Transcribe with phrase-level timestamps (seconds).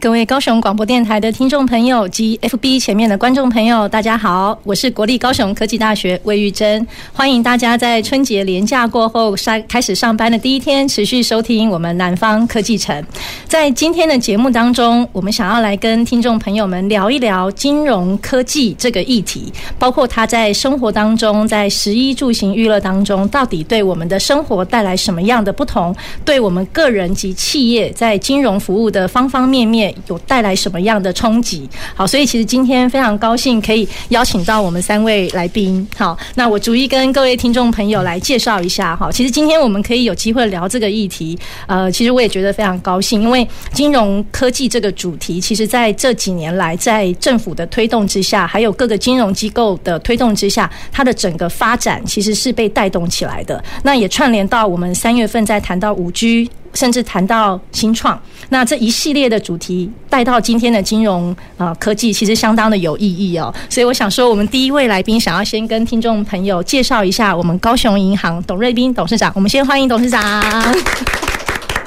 [0.00, 13.04] 各位高雄广播电台的听众朋友及 FB 前面的观众朋友，大家好，我是国立高雄科技大学魏玉珍，欢迎大家在春节连假过后上开始上班的第一天，持续收听我们南方科技城。
[13.46, 25.94] 在今天的节目当中，我们想要来跟听众朋友们聊一聊金融科技这个议题，包括它在生活当中，在食衣住行娱乐当中，到底对我们的生活带来什么样的不同？
[26.24, 29.89] 对我们个人及企业在金融服务的方方面面。
[30.08, 31.68] 有带来什么样的冲击？
[31.94, 35.86] 好，所以其实今天非常高兴可以邀请到我们三位来宾。
[35.96, 38.96] 好，那我逐一跟各位听众朋友来介绍一下。
[38.96, 53.62] 哈，其实今天我们可以有机会聊这个议题，呃，其实我也觉得非常高兴，因为金融科技这个主题，其实在这几年来，在政府的推动之下，还有各个金融机构的推动之下，它的整个发展其实是被带动起来的。
[53.82, 56.50] 那也串联到我们三月份在谈到五 G。
[56.74, 63.52] 甚至谈到新创，那这一系列的主题带到今天的金融啊科技，其实相当的有意义哦。
[63.68, 69.32] 所以我想说，我们第一位来宾想要先跟听众朋友介绍一下我们高雄银行董瑞斌董事长。
[69.34, 70.22] 我们先欢迎董事长。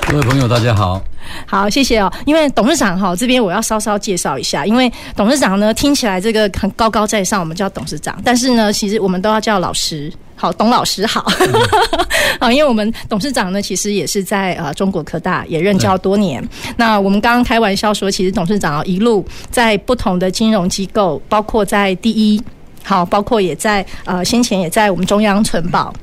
[0.07, 1.01] 各位朋友，大家好。
[1.47, 2.11] 好，谢谢哦。
[2.25, 10.11] 因为董事长哈，这边我要稍稍介绍一下，因为董事长呢听起来这个很高高在上，我们叫董事长，但是呢，其实我们都要叫老师。
[10.35, 11.25] 好，董老师好。
[12.39, 16.43] 好，因为我们董事长呢，其实也是在呃中国科大也任教多年。
[16.75, 22.41] 那我们刚刚开玩笑说，其实董事长一路在不同的金融机构，包括在第一，
[22.83, 25.93] 好，包括也在呃先前也在我们中央存保。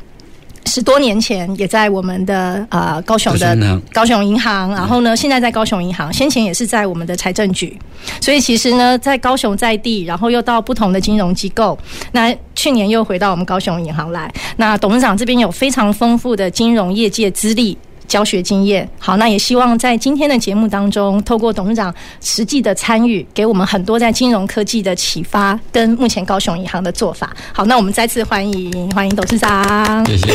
[0.70, 7.76] 十多年前也在我们的呃高雄的高雄银行，然后呢，现在在高雄银行，先前也是在我们的财政局，
[8.20, 11.76] 所以其实呢，在高雄在地，然后又到不同的金融机构，
[12.12, 14.32] 那去年又回到我们高雄银行来。
[14.56, 17.76] 那董事长这边有非常丰富的金融业界资历、
[18.10, 18.86] 教学经验。
[18.98, 27.30] 好，那也希望在今天的节目当中，透过董事长实际的参与，给我们很多在金融科技的启发，跟目前高雄银行的做法。
[27.52, 30.26] 好，那我们再次欢迎欢迎董事长，谢谢。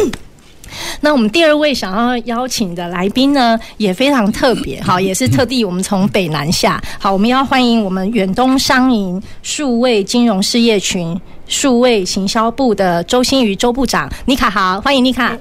[1.01, 11.17] 那我们第二位想要邀请的来宾呢，也非常特别，好，也是特地我们从北南下，好，我们要欢迎我们远东商银数位金融事业群
[11.47, 15.38] 数位行销部的周新瑜周部长，妮卡好，欢迎妮卡。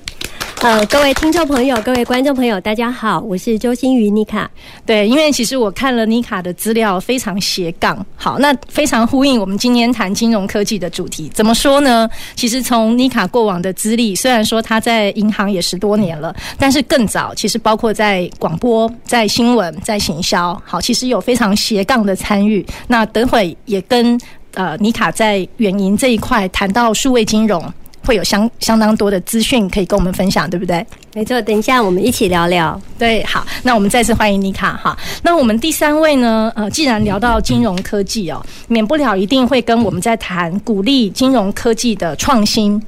[0.60, 4.50] 呃，各位听众朋友，各位观众朋友，大家好，我是周星瑜妮卡。
[4.87, 8.06] 对，因为其实我看了妮卡的资料，非常斜杠。
[8.16, 11.31] 好，那非常呼应我们今天谈金融科技的主题。
[11.34, 12.09] 怎么说呢？
[12.34, 22.64] 其实从妮卡过往的资历，虽然说她在银行也十多年了，但是更早，其实包括在广播、在新闻、在行销，好，其实有非常斜杠的参与。
[22.87, 24.19] 那等会也跟
[24.54, 27.62] 呃妮卡在远银这一块谈到数位金融。
[28.06, 30.87] 会有相相当多的资讯可以跟我们分享，对不对？
[31.15, 32.78] 没错，等一下我们一起聊聊。
[32.98, 34.94] 对，好，那我们再次欢迎妮卡哈。
[35.22, 36.53] 那我们第三位呢？
[36.54, 42.78] 呃，既然聊到金融科技哦，免不了一定会跟我们在谈鼓励金融科技的创新。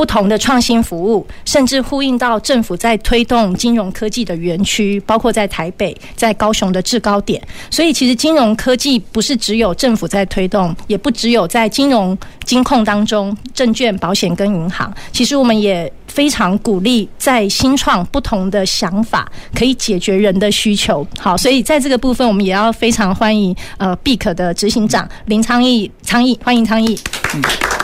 [0.00, 7.38] 不同的创新服务，甚至呼应到政府在推动金融科技的园区，包括在台北、在高雄的制高点。
[7.70, 12.16] 所以，其实金融科技不是只有政府在推动，也不只有在金融
[12.46, 14.90] 金控当中，证券、保险跟银行。
[15.12, 21.06] 其实，我们也非常鼓励在新创不同的想法，可以解决人的需求。
[21.18, 26.98] 好，所以在这个部分，我们也要非常欢迎呃 BIC 的执行长林昌义，昌义，欢迎昌义。
[27.34, 27.42] 嗯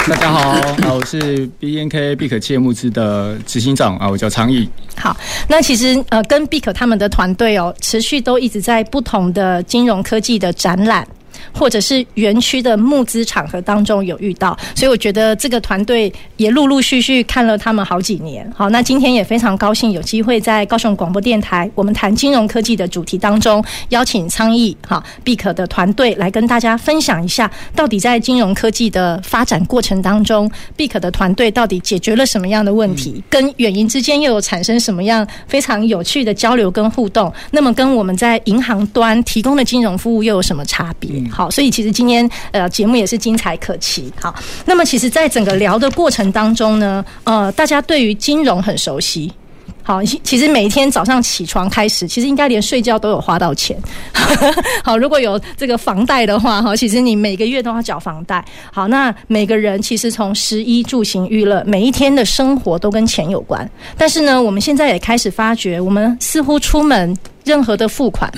[0.08, 4.69] 大家好，啊，我是 BNK BIC 企业募资的执行长啊，我叫昌义。
[4.96, 5.17] 好，
[5.49, 11.05] 那其实呃，跟 BIC 他们的团队哦，持续都一直在不同的金融科技的展览。
[11.53, 18.50] 或者是园区的募资场合当中有遇到，所以我觉得这个团队也陆陆续续看了他们好几年。
[18.55, 37.33] 好，那今天也非常高兴有机会在高雄广播电台，我们谈金融科技的主题当中，邀请苍义哈 BIC 的团队来跟大家分享一下，到底在金融科技的发展过程当中，BIC 的团队到底解决了什么样的问题，跟远银之间又有产生什么样非常有趣的交流跟互动？
[37.50, 41.11] 那么跟我们在银行端提供的金融服务又有什么差别？
[41.31, 44.12] 好，所以其实今天呃节目也是精彩可期。
[44.20, 44.34] 好，
[44.64, 49.32] 那么其实，在整个聊的过程当中呢，呃，大家对于金融很熟悉。
[49.82, 53.76] 好，其实每一天早上起床开始，其实应该连睡觉都有花到钱。
[54.82, 58.44] 好，如果有这个房贷的话，哈，其实你每个月都要缴房贷。
[58.73, 63.69] 好，那每个人其实从食衣住行娱乐，每一天的生活都跟钱有关。
[63.96, 68.28] 但是呢，我们现在也开始发觉，我们似乎出门任何的付款，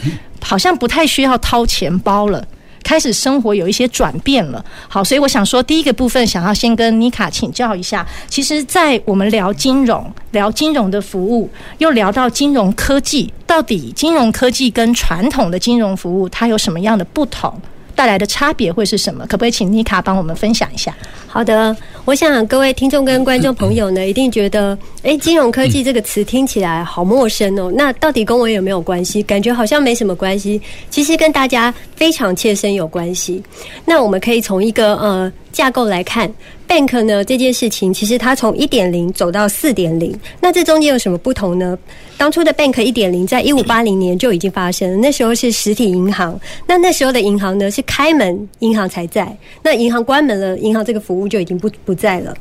[0.42, 2.46] 好像不太需要掏钱包了。
[2.82, 17.52] 开始生活有一些转变了，好，所以我想说，第一个部分想要先跟妮卡请教一下，其实，在我们聊金融、聊金融的服务，又聊到金融科技，到底金融科技跟传统的金融服务它有什么样的不同？
[17.98, 19.26] 带来的差别会是什么？
[19.26, 20.96] 可不可以请妮卡帮我们分享一下？
[21.26, 27.72] 好的，我想各位听众跟观众朋友呢，一定觉得，哎，金融科技这个词听起来好陌生哦。
[27.74, 29.20] 那到底跟我有没有关系？
[29.24, 33.42] 感觉好像没什么关系，其实跟大家非常切身有关系。
[33.84, 36.32] 那我们可以从一个呃架构来看。
[36.68, 41.76] Bank 呢，这件事情，其实它从一点零走到四点零，那这中间有什么不同呢？
[42.18, 52.36] 当初的 Bank 一点零在一五八零年就已经发生了，那时候是实体银行，那那时候的银行呢是开门银行才在，那银行关门了，银行这个服务就已经不不在了。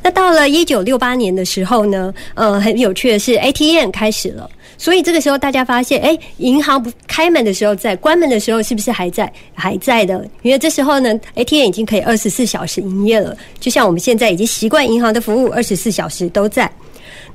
[0.00, 4.48] 那到了一九六八年的时候呢，呃，很有趣的是 ATM 开始了。
[4.78, 9.32] 所以这个时候，大家发现，哎，银行不开门的时候在，关门的时候是不是还在？
[9.54, 13.34] 还在的，因为这时候呢，ATM 已经可以二十四小时营业了。
[13.58, 16.70] 就像我们现在已经习惯银行的服务，二十四小时都在。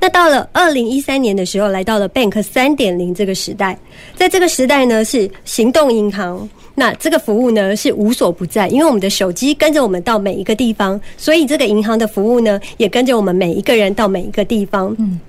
[0.02, 3.78] 那到了二零一三年的时候，来到了 Bank 三点零这个时代，
[4.16, 6.50] 在这个时代呢，是行动银行。
[6.74, 14.96] 那这个服务呢，是无所不在，因为我们的手机跟着我们到每一个地方，所以这个银行的服务呢，也跟着我们每一个人到每一个地方。
[14.98, 15.20] 嗯。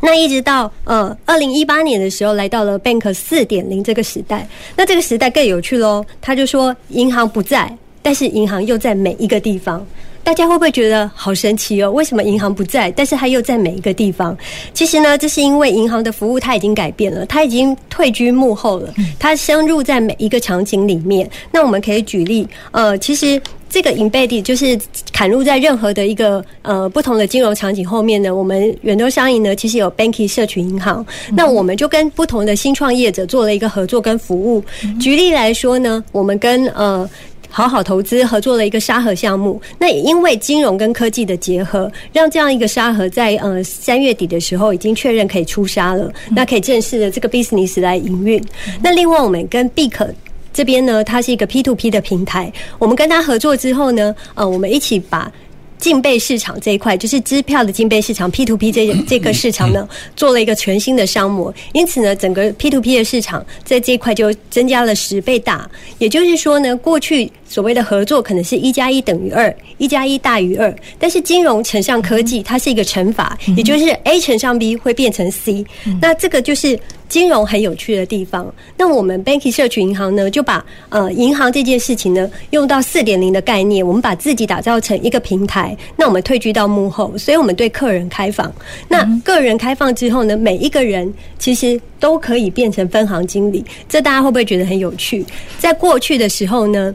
[0.00, 4.48] 那一直到呃二零一八年的时候，来到了 Bank 四点零这个时代。
[4.76, 7.72] 那这个时代更有趣喽，他就说银行不在，
[8.02, 9.86] 但是银行又在每一个地方。
[10.22, 11.90] 大家会不会觉得好神奇哦？
[11.90, 14.36] 为什么银行不在，但是它又在每一个地方？
[14.74, 21.28] 其实呢，这是因为银行的服务它已经改变了，它已经退居幕后了，它深入在每一个场景里面。
[21.50, 23.40] 那我们可以举例，呃，其实。
[23.70, 24.80] 这个 embedded 就是
[25.12, 31.04] 砍入在任何的一个呃不同的金融场景后面呢，我们远东商银呢其实有 Banky 社群银行，
[31.34, 34.64] 那我们就跟不同的新创业者做了一个合作跟服务。
[34.98, 37.06] 举例来说呢，我们跟呃
[37.50, 48.42] 好好投资合作了一个沙盒项目，那也因为金融跟科技的结合，让这样一个沙盒在呃三月底的时候已经确认可以出沙了，那可以正式的这个 business 来营运。
[48.82, 50.08] 那另外我们跟 Beak
[50.52, 52.52] 这边呢，它是一个 P to P 的平台。
[52.78, 55.30] 我们跟他合作之后呢，呃，我们一起把
[55.78, 61.52] 竞备市场这一块，就是支票的竞备市场 P to P 这这个市场呢，做了一个全新的商模。
[61.72, 65.68] 因此呢，整个 P to P 的市场在这一块就增加了十倍大。
[65.98, 70.74] 也就是说呢，过去所谓的合作可能是一加一等于二，一加一大于二。
[70.98, 75.64] 但是金融乘上科技，它是一个乘法，也就是 A 乘上 B 会变成 C。
[76.00, 76.78] 那这个就是。
[77.08, 85.76] 金融很有趣的地方，那我们 Banky 社群银行呢，就把呃银行这件事情呢，用到四点零的概念，我们把自己打造成一个平台。
[85.96, 88.52] 那我们退居到幕后，所以我们对客人开放。
[88.88, 93.64] 那个人开放之后呢，每一个人其实都可以变成分行经理。
[93.88, 95.24] 这大家会不会觉得很有趣？
[95.58, 96.94] 在过去的时候呢，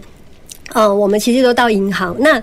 [0.73, 2.41] 呃，我们其实都到银行，那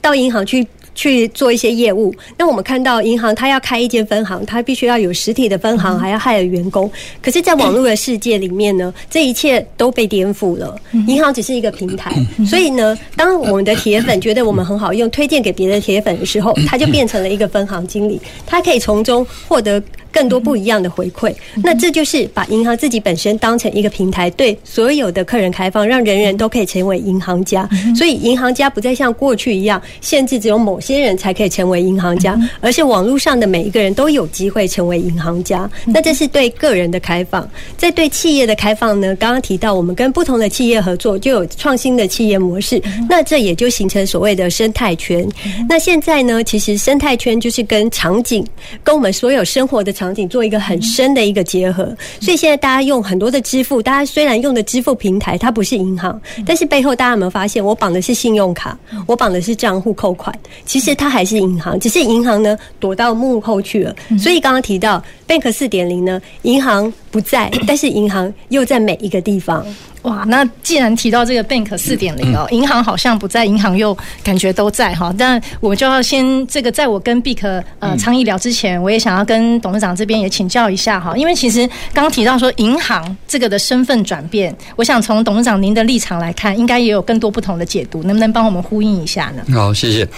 [0.00, 0.66] 到银行去。
[1.00, 6.90] 去做一些业务，那我们看到银行它要开一间分行，它必须要有实体的分行，还要害了员工。
[7.22, 10.76] 可是，在网络的世界里面呢， 这一切都被颠覆了。
[11.06, 12.12] 银行只是一个平台，
[12.46, 19.82] 所以呢，当我们的铁粉觉得我们很好用，推荐给别的铁粉的时候，他就变成了一个分行经理，他可以从中获得。
[20.12, 27.68] 更多不一样的回馈，那这就是把银行自己本身当成一个平台，对所有的客人开放，让人人都可以成为银行家。
[27.96, 35.70] 所以银行家不再像过去一样限制只有某些人才可以成为银行家，而是网络上的每一个人都有机会成为银行家。
[35.86, 39.14] 那这是对个人的开放，在对企业的开放呢？
[39.16, 42.82] 刚刚提到我们跟不同的企业合作，就有创新的企业模式。
[43.08, 45.24] 那这也就形成所谓的生态圈。
[45.68, 46.42] 那现在呢？
[46.42, 48.44] 其实生态圈就是跟场景，
[48.82, 49.92] 跟我们所有生活的。
[50.00, 63.94] 场景做一个很深的一个结合，所以现在大家用很多的支付，大家虽然用的支付平台它不是银行，但是背后大家有没有发现，我绑的是信用卡，我绑的是账户扣款，其实它还是银行，只是银行呢躲到幕后去了。
[64.18, 69.66] 所以刚刚提到 Bank 四点零呢，银行不在，但是银行又在每一个地方。
[70.02, 75.14] 哇，那既然提到这个 Bank 四点零哦，银行好像不在，银行又感觉都在哈。
[75.18, 89.42] 但我们就要先这个，在我跟 Beak 呃倡议聊之前，我也想要跟董事长这边也请教一下哈，因为其实刚刚提到说银行这个的身份转变，我想从董事长您的立场来看，应该也有更多不同的解读，能不能帮我们呼应一下呢？
[89.54, 90.08] 好，谢谢。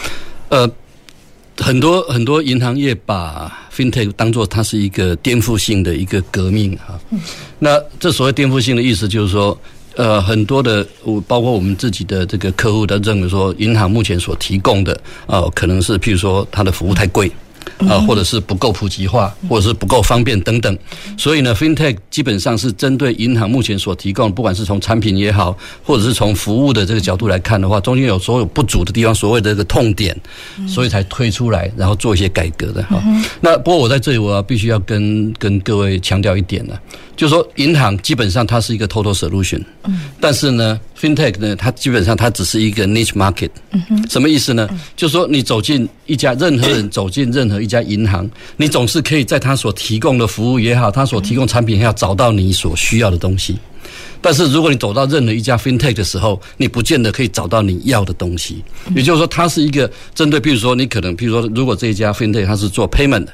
[0.49, 0.71] 呃，
[1.59, 6.99] 很多很多银行业把 FinTech 当做它是一个颠覆性的一个革命哈。
[7.59, 9.57] 那这所谓颠覆性的意思就是说，
[9.97, 17.31] 呃，很多的我包括我们自己的这个客户都认为说，银行目前所提供的呃，可能是譬如说它的服务太贵。
[17.89, 20.79] 啊，或者是不够普及化，或者是不够方便等等，
[21.17, 30.17] 所以呢，FinTech 基本上是针对银行目前所提供，不管是从产品也好，或者是从服务的这个角度来看的话，中间有所有不足的地方，所谓的这个痛点，
[30.67, 33.03] 所以才推出来，然后做一些改革的哈。
[33.41, 36.75] 那不过我在这里，我要必须要跟跟各位强调一点呢。
[37.15, 39.63] 就是说，银行基本上它是一个 total solution，
[40.19, 43.51] 但是呢，FinTech 呢，它基本上它只是一个 niche market。
[44.09, 44.67] 什么意思呢？
[44.97, 53.59] 就是说，你走进一家任何人走进任何一家银行，你总是可以在他所提供的服务也好，他所提供产品也好，找到你所需要的东西。
[54.21, 58.63] 但是如果你走到任何一家 FinTech 的时候，你不见得可以找到你要的东西。
[58.95, 63.33] 也就是说，它是一个针对，比如说你可能，比如说，如果这一家 FinTech 它是做 payment 的，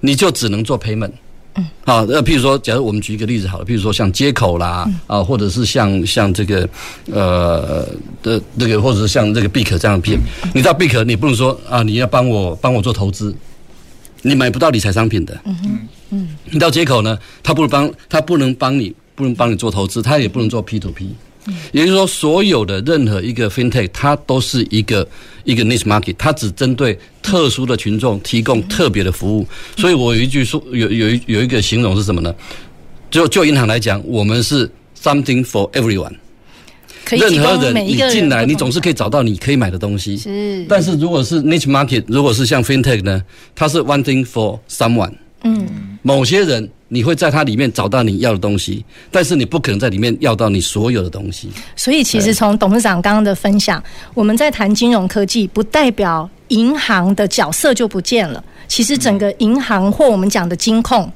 [0.00, 1.10] 你就只能做 payment。
[1.56, 6.66] 嗯，好，那譬如说，假如我们举一个例子好了，譬如说像街口啦，啊，或者是像像这个
[7.12, 7.86] 呃
[8.22, 10.16] 的这个，或者是像这个必可这样的品，
[10.54, 13.34] 你到必可，你不能说啊，你要帮我帮我做投资，
[14.22, 15.40] 你买不到理财商品的。
[15.44, 21.14] 嗯嗯，你到街口呢，他不能帮，他不能帮你，不能帮你做投资，他也不能做 P to P。
[21.72, 25.08] 也就是说，所有的任何一个 FinTech，它都是一个
[25.44, 29.48] 一个 niche market，它只针对特殊的群众提供特别的服务。
[29.76, 32.34] 所以我有一句说，有有一有一个形容是什么呢？
[33.10, 34.70] 就就银行来讲，我们是
[35.02, 36.14] something for everyone。
[37.16, 40.16] 任何人你进来，你总是可以找到你可以买的东西。
[40.16, 40.64] 是。
[40.68, 43.22] 但是如果是 niche market，如果是像 FinTech 呢，
[43.54, 45.12] 它是 one thing for someone。
[45.44, 45.98] 嗯。
[46.02, 46.70] 某些人。
[46.92, 51.48] 你会在它里面找到你要的东西，但是你不可能在里面要到你所有的东西。
[51.76, 53.80] 所以，其实从董事长刚刚的分享，
[54.12, 58.42] 我们在谈金融科技，不代表银行的角色就不见了。
[58.66, 61.08] 其实，整个银行或我们讲的金控。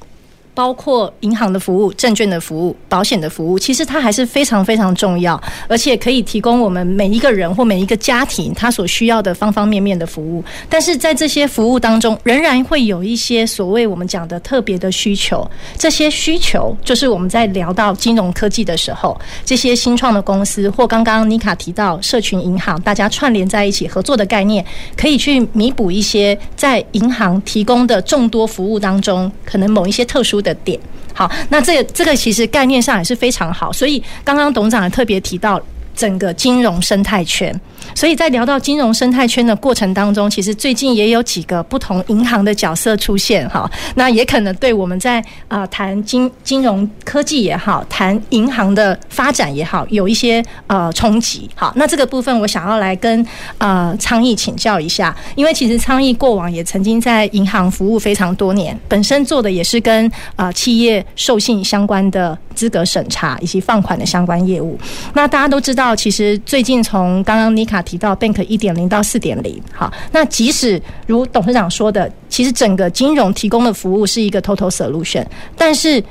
[0.55, 10.43] 包括银行的服务、证券的服务、保险的服务，其实它还是非常非常重要，而且可以提供我们每一个人或每一个家庭他所需要的方方面面的服务。
[10.69, 15.45] 但是在这些服务当中，仍然会有一些所谓我们讲的特别的需求。
[15.77, 30.79] 这些需求就是我们在聊到金融科技的时候，这些新创的公司或刚刚妮卡提到社群银行，大家串联在一起合作的概念，可以去弥补一些在银行提供的众多服务当中，可能某一些特殊的点，
[31.13, 35.61] 好，那这这个其实概念上也是非常好，所以刚刚董事长也特别提到
[35.95, 37.59] 整个金融生态圈。
[37.93, 51.47] 所以在聊到金融生态圈的过程当中，其实最近也有几个不同银行的角色出现哈，那也可能对我们在啊谈金金融科技也好，谈银行的发展也好，有一些呃冲击。
[51.53, 53.25] 好，那这个部分我想要来跟
[53.59, 64.77] 呃昌毅请教一下，因为其实昌毅过往也曾经在银行服务非常多年，本身做的也是跟啊企业授信相关的资格审查以及放款的相关业务。
[65.13, 67.75] 那大家都知道，到其实最近从刚刚妮卡。
[67.85, 75.23] 提到 Bank 一点零到四点零，好，那即使如董事长说的，其实整个金融提供的服务是一个 Total Solution，
[75.55, 76.03] 但是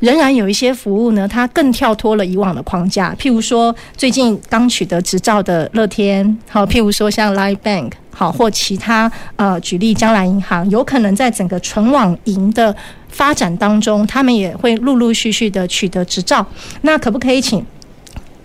[0.00, 3.16] 仍然有一些服务呢，它更跳脱了以往的框架。
[3.18, 12.76] 譬如说，最近刚取得执照的乐天，好，譬如说像 Line Bank，好，或其他呃，举例将来银行，有可能在整个纯网银的
[13.08, 16.44] 发展当中，他们也会陆陆续续的取得执照。
[16.82, 17.64] 那可不可以请？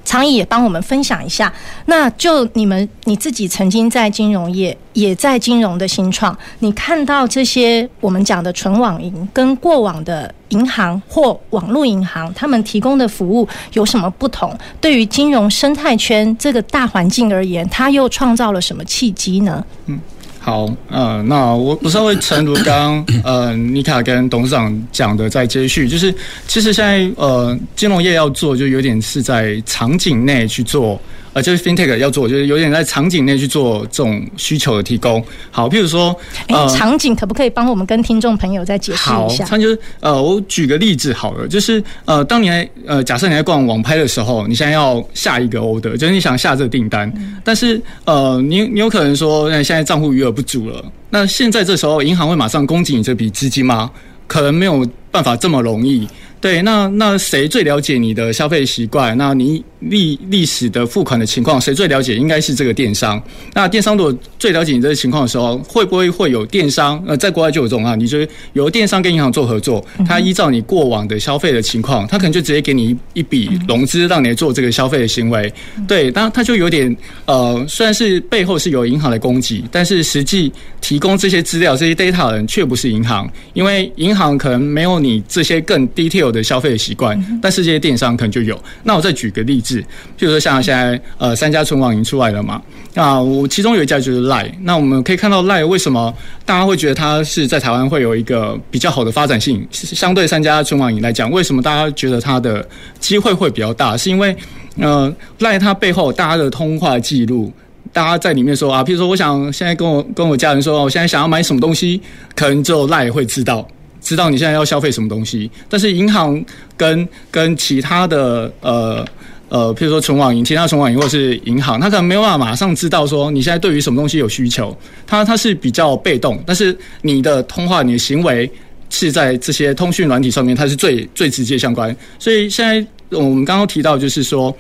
[0.08, 1.54] 常毅也帮我们分享一下，
[1.86, 14.58] 那就你们你自己曾经在金融业，也在金融的新创，你看到这些我们讲的纯网银跟过往的银行或网络银行，他们提供的服务有什么不同？
[14.80, 19.62] 对于金融生态圈这个大环境而言，它又创造了什么契机呢？
[19.88, 20.00] 嗯。
[20.48, 26.10] 好，呃，那我我稍微诚如刚 呃妮卡跟董事长讲的，在接续，就是
[26.48, 30.98] 其实现在呃金融业要做，就有点是在场景内去做。
[31.38, 35.24] 呃，就是 FinTech 要做，就是有点在场景内去做这种需求的提供。
[35.52, 36.18] 好，譬如说，
[36.48, 39.46] 呃，场景可不可以帮我们跟听众朋友再解释一下？
[39.46, 53.92] 好，他就是呃，我举个例子好了，就是呃，当你在呃，假设你在逛网拍的时候，你现在要下一个 order，就是你想下这个订单，嗯、但是呃，你你有可能说，那现在账户余额不足了，那现在这时候银行会马上供给你这笔资金吗？
[54.26, 54.86] 可能没有
[55.18, 56.08] 办法这么容易。
[56.40, 59.18] 对，那那谁最了解你的消费习惯？
[59.18, 62.16] 那你历历史的付款的情况，谁最了解？
[62.16, 63.20] 应该是这个电商。
[63.56, 67.04] 那电商如果最了解你这个情况的时候，会不会会有电商？
[67.08, 75.52] 呃，在国外就有这种啊，你觉得有电商跟银行做合作，他依照你过往的消费的情况，他可能就直接给你一一笔融资，让你来做这个消费的行为。
[75.88, 76.96] 对，当他就有点
[77.26, 88.58] 呃，虽然是背后是有银行的供给，但是实际提供这些资料、这些 data 的人却不是银行，因为银行可能没有你这些更 detail 的消费的习惯，但是这些电商可能就有。
[88.84, 89.80] 那我再举个例子，
[90.18, 92.62] 譬如说像现在呃三家纯网银出来了嘛，
[92.94, 96.14] 那我其中有一家就是 Line，那我们可以看到 Line 为什么
[96.46, 102.68] 大家会觉得它是在台湾会有一个比较好的发展性，相对三家纯网银来讲，为什么大家觉得它的
[103.00, 103.96] 机会会比较大？
[103.96, 104.36] 是因为
[104.78, 107.52] 呃 Line 它背后大家的通话记录，
[107.94, 112.02] 大家在里面说啊，譬如说我想现在跟我跟我家人说，我现在想要买什么东西，
[112.36, 113.68] 可能只有 Line 会知道。
[114.08, 116.42] 知道你现在要消费什么东西，但是银行
[116.78, 119.06] 跟跟其他的呃
[119.50, 124.74] 呃，譬如说存网银、其他存网银或是银行，他可能没有办法马上知道说你现在对于什么东西有需求，
[125.06, 126.42] 他他是比较被动。
[126.46, 128.50] 但是你的通话、你的行为
[128.90, 131.94] 是在这些通讯软体上面，它是最最直接相关。
[132.18, 134.56] 所以现在我们刚刚提到，就是说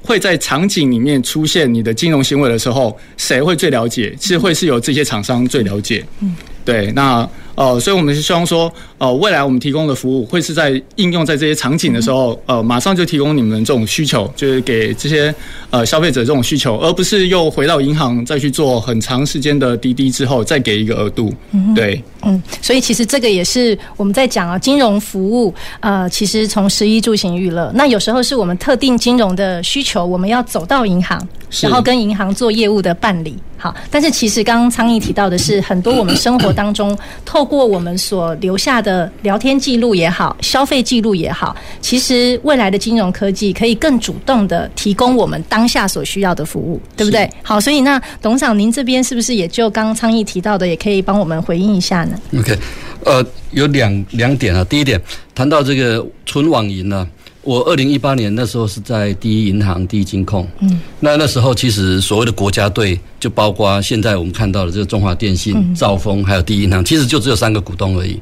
[0.00, 4.14] 会在场景里面出现你的金融行为的时候，谁会最了解？
[4.16, 6.04] 其实会是由这些厂商最了解。
[6.20, 7.28] 嗯，对，那。
[7.54, 15.34] 呃，所以我们是希望说，哦，未来我们提供的服务会是在应用在这些场景的时候，呃，马上就提供你们这种需求，就是给这些
[15.70, 21.34] 呃消费者这种需求，而不是又回到银行再去做很长时间的滴滴之后再给一个额度。
[21.74, 31.20] 对，嗯，所以其实这个也是我们在讲啊，金融服务，呃，其实从十一住行娱乐，那有时候是我们特定金融的需求，我们要走到银行，
[31.60, 33.36] 然后跟银行做业务的办理。
[33.56, 38.91] 好，但是其实刚刚昌义提到的是，很多我们生活当中透过我们所留下的
[39.22, 47.28] 聊天记录也好，消费记录也好，其实未来的金融科技可以更主动的提供我们当下所需要的服务，对不对？
[47.42, 52.58] 好，所以那董事长您这边是不是也就刚刚昌毅提到的，也可以帮我们回应一下呢？OK，
[53.04, 55.00] 呃，有两两点啊，第一点
[55.34, 57.08] 谈到这个纯网银呢。
[57.44, 68.16] 我二零一八年那时候是在第一银行、第一金控，嗯，那那时候其实所谓的国家队就包括现在我们看到的这个中华电信、兆丰还有第一银行，其实就只有三个股东而已。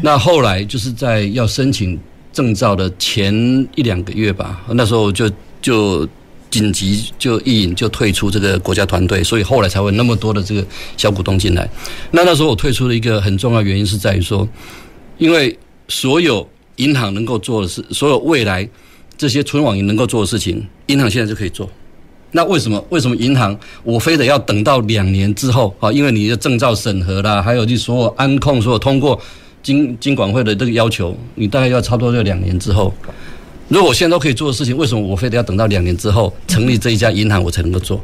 [0.00, 2.00] 那后来就是在要申请
[2.32, 3.34] 证照的前
[3.74, 5.30] 一两个月吧，那时候就
[5.60, 6.08] 就
[6.48, 10.64] 紧急就一引就退出这个国家团队，所以后来才会那么多的这个
[10.96, 11.68] 小股东进来。
[12.10, 14.48] 那那时候我退出的一个很重要原因是在于说，
[15.18, 15.58] 因为
[15.88, 16.48] 所有。
[16.82, 18.68] 银行能够做的事，所有未来
[19.16, 21.68] 这些纯网银能够做的事情，银行现在就可以做。
[22.32, 22.82] 那为什么？
[22.88, 25.92] 为什么银行我非得要等到两年之后啊？
[25.92, 29.20] 因为你的证照审核啦，还有你所有安控，所有通过
[29.62, 32.92] 金金管会的这个要求，你大概要差不多要两年之后。
[33.68, 38.00] 如果我现在都可以做的事情，为什么我非得要等到两年之后成立这一家银行我才能够做？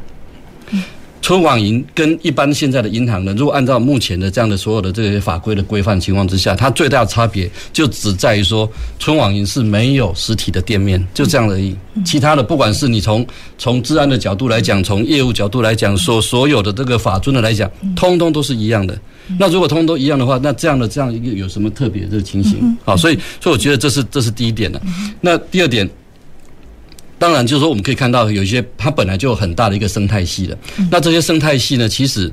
[1.29, 11.75] 纯网银跟一般现在的银行呢，如果按照目前的这样的所有的这些法规的规范情况之下，它最大的差别就只在于说，存网银是没有实体的店面，就这样而已。
[12.03, 13.23] 其他的，不管是你从
[13.59, 18.99] 从治安的角度来讲，从业务角度来讲，所所有的这个法尊的来讲，通通都是一样的。
[19.37, 22.75] 那如果通通都一样的话，那这样的这样一个有什么特别的这个情形？
[22.83, 24.81] 好，所以所以我觉得这是这是第一点的。
[25.21, 25.87] 那第二点。
[27.19, 30.57] 当然，就是说我们可以看到有一些它本来就有很大的一个生态系的。
[30.89, 32.31] 那这些生态系呢，其实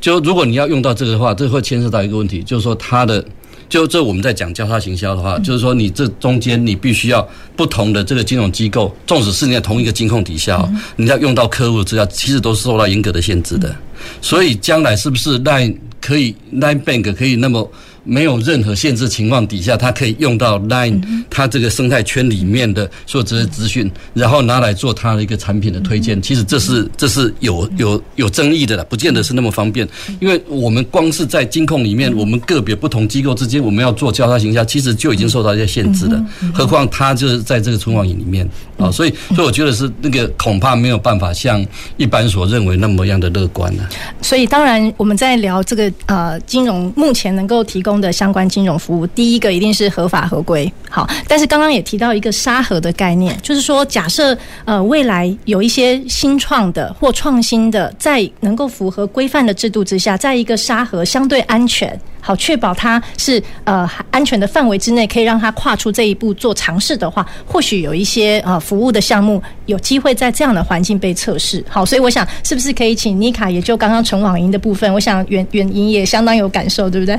[0.00, 3.22] 就如果你要用到这个的话，这会牵涉到一个问题，就是说它的
[3.68, 13.74] 就这我们在讲交叉行销的话，就是说你这中间你必须要不同的这个金融机构，纵使是你在同一个金控底下，你要用到客户的资料，其实都是受到严格的限制的。
[14.22, 17.68] 所以将来是不是 Line 可以 Line Bank 可以那么？
[18.08, 26.20] 没有任何限制情况底下，它可以用到 Line 它这个生态圈里面的所有这些资讯，然后拿来做它的一个产品的推荐。
[26.22, 29.86] 其实这是这是有有有争议的了，不见得是那么方便。
[30.20, 36.24] 因为我们光是在金控里面，我们个别不同机构之间，我们要做交叉行销，其实就已经受到一些限制了。
[36.54, 41.62] 何况它就是在这个纯网银里面啊，所以所以我觉得是那个恐怕没有办法像
[41.98, 43.86] 一般所认为那么样的乐观了。
[44.22, 47.97] 所以当然我们在聊这个呃金融目前能够提供。
[48.00, 50.70] 的相关金融服务，第一个一定是合法合规。
[50.88, 61.98] 好，但是刚刚也提到一个沙盒的概念，就是说，假设呃未来有一些新创的或创新的，在能够符合规范的制度之下，在一个沙盒相对安全。
[62.28, 71.64] 好确保它是呃安全的范围之内，可以让它跨出这一步做尝试的话，或许有一些呃服务的项目有机会在这样的环境被测试。
[71.66, 77.18] 好，所以我想是不是可以请妮卡，也就刚刚纯网银的部分，我想原原银也相当有感受，对不对？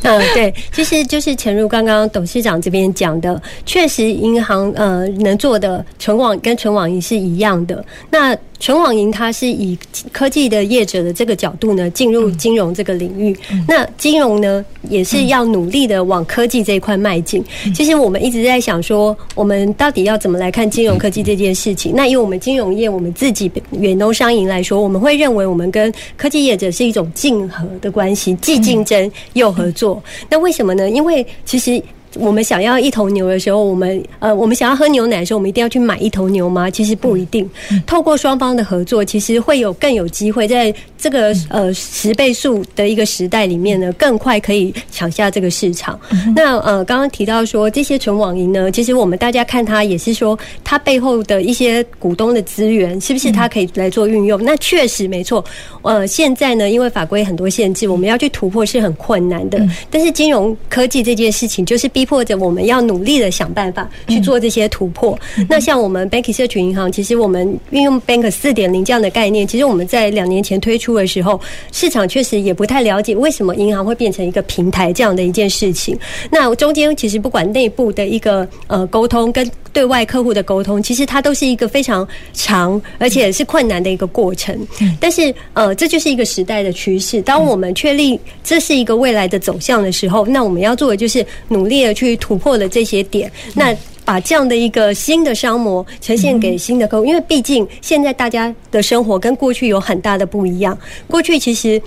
[0.00, 7.84] 嗯， 对，其实就是诚如刚刚董事长这边讲的，确实银行呃能做的纯网跟纯网银是一样的。
[8.10, 9.78] 那纯网银它是以
[10.10, 13.36] 科技的业者的这个角度呢，进入金融这个领域。
[13.68, 14.45] 那金融呢，
[14.88, 17.44] 也是要努力的往科技这一块迈进。
[17.74, 21.94] 其实我们一直在想说，我们到底要怎么来看金融科技这件事情？
[21.94, 30.02] 那以我们金融业，我们自己远东商银来说，我们会认为我们跟科技业者是一种竞合的关系，既竞争又合作。
[30.28, 30.88] 那为什么呢？
[30.90, 31.82] 因为其实。
[32.18, 36.70] 我们想要一头牛的时候，我们呃，我们想要喝牛奶的时候，我们一定要去买一头牛吗？
[36.70, 37.48] 其实不一定。
[37.86, 45.98] 透过双方的合作，其实会有更有机会在这个呃十倍数的一个时代里面呢，更快可以抢下这个市场。
[46.34, 54.42] 那呃，刚刚提到说这些纯网银呢，其实我们大家看它也是说，它背后的一些股东的资源是不是它可以来做运用？
[54.42, 55.44] 那确实没错。
[55.82, 59.60] 呃，现在呢，因为法规很多限制，我们要去突破是很困难的。
[59.90, 62.05] 但是金融科技这件事情，就是逼。
[62.06, 65.18] 或者我们要努力的想办法去做这些突破。
[65.48, 71.40] 那像我们 Banky 社群银行，其实我们运用 Bank 四点零这样的概念，其实我们在两年前推出的时候，
[71.72, 75.98] 市场确实也不太了解为什么银行会变成一个平台这样的一件事情。
[76.30, 84.56] 那中间其实不管内部的一个呃沟通跟对外客户的沟通，其实它都是一个非常长而且是困难的一个过程。
[85.00, 87.20] 但是呃，这就是一个时代的趋势。
[87.22, 91.95] 当我们确立这是一个未来的走向的时候，那我们要做的就是努力的。
[91.96, 100.78] 去突破了这些点，那把这样的一个新的商模呈现给新的客户，因为毕竟现在大家的生活跟过去有很大的不一样。
[101.08, 101.80] 过去其实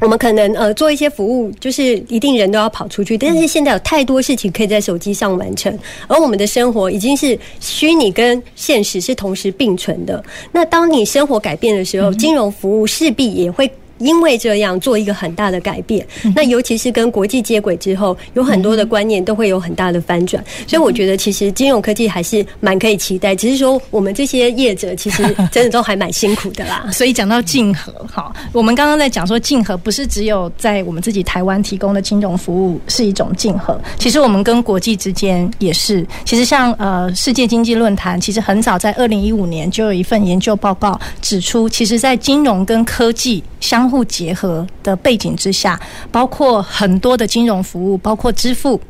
[0.00, 10.24] 我们可能呃做一些服务，就是一定人都要跑出去，但是现在有太多事情可以在手机上完成，而我们的生活已经是虚拟跟现实是同时并存的。
[10.50, 13.70] 那当你生活改变的时候，金融服务势必也会。
[14.02, 26.86] 因为这样做一个很大的改变，那尤其是跟国际接轨之后，有很多的观念都会有很大的翻转，所以我觉得其实金融科技还是蛮可以期待，只是说我们这些业者其实真的都还蛮辛苦的啦。
[26.92, 36.04] 所以讲到竞合，哈，我们刚刚在讲说竞合不是只有在我们自己台湾提供的金融服务是一种竞合，其实我们跟国际之间也是。
[36.24, 45.78] 其实像呃世界经济论坛，其实很早在二零一五年就有一份研究报告指出，其实在金融跟科技相互结合的背景之下，
[46.10, 48.80] 包括很多的金融服务，包括支付，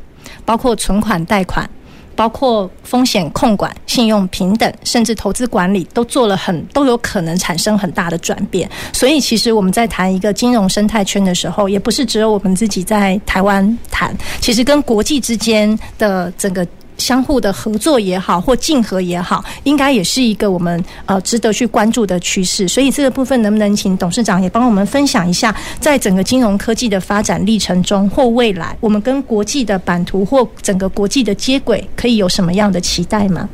[0.45, 1.69] 包括存款贷款，
[2.15, 8.69] 包括风险控管、信用平等，甚至投资管理，都做了很都有可能产生很大的转变。
[8.93, 16.65] 所以，其实我们在谈一个金融生态圈的时候，也不是只有我们自己在台湾谈，其实跟国际之间的整个。
[16.97, 22.67] 相互的合作也好，或竞合也好，应该也是一个我们呃值得去关注的趋势。
[22.67, 33.47] 所以这个部分能不能请董事长也帮我们分享一下，在整个金融科技的发展历程中，或未来我们跟国际的版图或整个国际的接轨，可以有什么样的期待吗？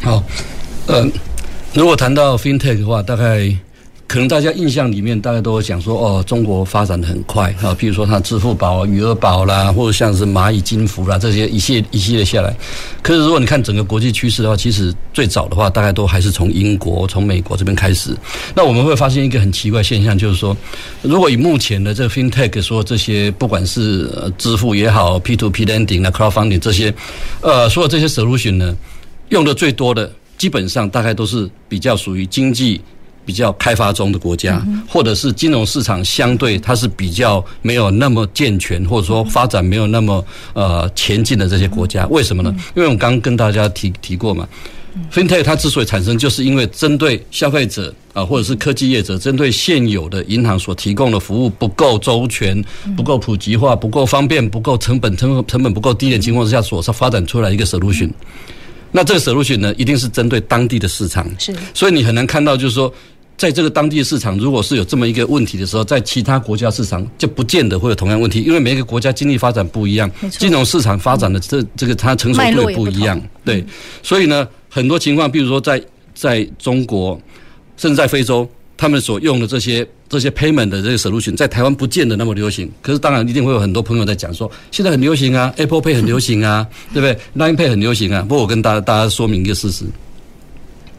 [0.00, 0.22] 好，
[0.86, 1.06] 呃，
[1.74, 3.54] 如果谈到 FinTech 的话，大概。
[4.08, 12.54] 可能大家印象里面，大家都会讲说，哦，中国发展的很快啊，譬如说它支付宝、余额宝啦，或者像是蚂蚁金服啦这些一系一系列下来。
[13.02, 18.14] 可是如果你看整个国际趋势的话，其实最早的话，大概都还是从英国、从美国这边开始。
[18.54, 20.54] 那我们会发现一个很奇怪现象，就是说，
[21.00, 26.92] 如果以目前的这个 FinTech 说这些，不管是支付也好，P2P lending 啊、Crowdfunding 这些，
[27.40, 28.76] 呃，所有这些 solution 呢，
[29.30, 32.78] 用的最多的，基本上大概都是比较属于经济。
[33.24, 42.54] 比较开发中的国家，或者是金融市场相对它是比较没有那么健全，或者说发展没有那么呃前进的这些国家，为什么呢？
[42.74, 44.48] 因为我刚刚跟大家提提过嘛
[45.12, 52.62] ，FinTech 它之所以产生，就是因为针对消费者啊，或者是科技业者，针对现有的银行所提供的服务不够周全、
[52.96, 58.10] 不够普及化、不够方便、不够成本成成本不够低的情况之下，所发展出来一个 solution。
[58.90, 62.92] 那这个 solution 呢，一定是针对当地的市场，是，所以你很难看到就是说。
[63.36, 73.64] 在这个当地市场，如果是有这么一个问题的时候，在其他国家市场就不见得会有同样问题，因为每个国家经济发展不一样，金融市场发展的这这个它成熟度也不一样，对，
[74.02, 75.82] 所以呢，很多情况，比如说在
[76.14, 77.20] 在中国，
[77.76, 82.70] 甚至在非洲，他们所用的这些这些 payment 的这个 solution，在台湾不见得那么流行。
[82.80, 88.22] 可是当然一定会有很多朋友在讲说，现在很流行啊，Apple Pay 很流行啊，对不对？Line Pay 很流行啊。
[88.22, 89.84] 不过我跟大家大家说明一个事实。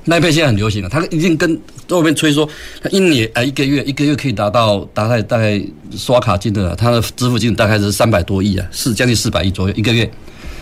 [0.05, 1.57] Line Pay 现在很流行了，他已经跟
[1.89, 2.47] 外面吹说，
[2.81, 5.61] 他一年啊一个月一个月可以达到大概大概
[5.95, 10.03] 刷卡金额，他的支付金额大概是三百多亿啊，是将近四百亿左右一个月。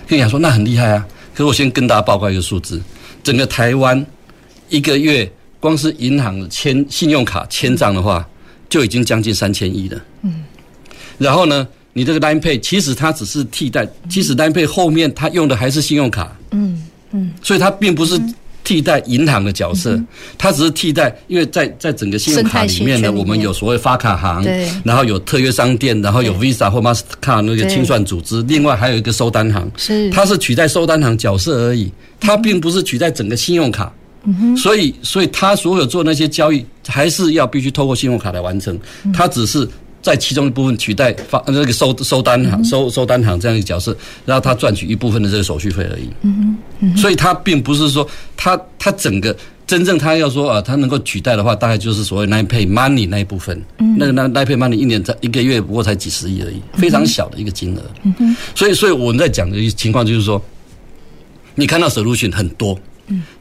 [0.08, 2.80] 跟你讲说那很厉害啊，可是我先跟大家报告一个数字，
[3.24, 4.06] 整个台湾
[4.70, 8.28] 一个月光是银行签信用卡签账的话，
[8.70, 10.00] 就已经将近三千亿了。
[10.22, 10.44] 嗯，
[11.18, 16.38] 然后呢，你这个 Line Pay 其实它只是替代，其实 Line Pay 后面它用的还是信用卡。
[16.52, 18.22] 嗯嗯，所以它并不是。
[18.64, 20.00] 替代银行的角色，
[20.38, 24.44] 它只是替代，因为在在整个信用卡里面呢，我们有所谓发卡行，
[24.84, 30.10] 然后有特约商店，然后有 Visa 或 Mastercard 那个清算组织，另外还有一个收单行，是。
[30.12, 33.92] 它是取代收单行角色而已，它并不是取代整个信用卡，
[34.58, 38.80] 所以所以他所有做那些交易还是要必须透过信用卡来完成，
[39.14, 39.68] 它只是。
[40.02, 46.10] 在其中一部分取代发那个收收单行收收单行这样一个角色，然后他赚取一部分的这个手续费而已。
[46.22, 49.36] 嗯嗯，所以他并不是说他他整个
[49.68, 53.64] 真正他要说啊，他能够取代的话，大概就是所谓 Nine Pay Money 那一部分。
[53.78, 57.82] 嗯，那个 nine Pay Money 一年才一个月不过才几十亿而已，非常小的一个金额。
[58.04, 60.44] 嗯哼，所以所以我们在讲的一个情况就是说，
[61.56, 62.78] 你看到 solution 很多。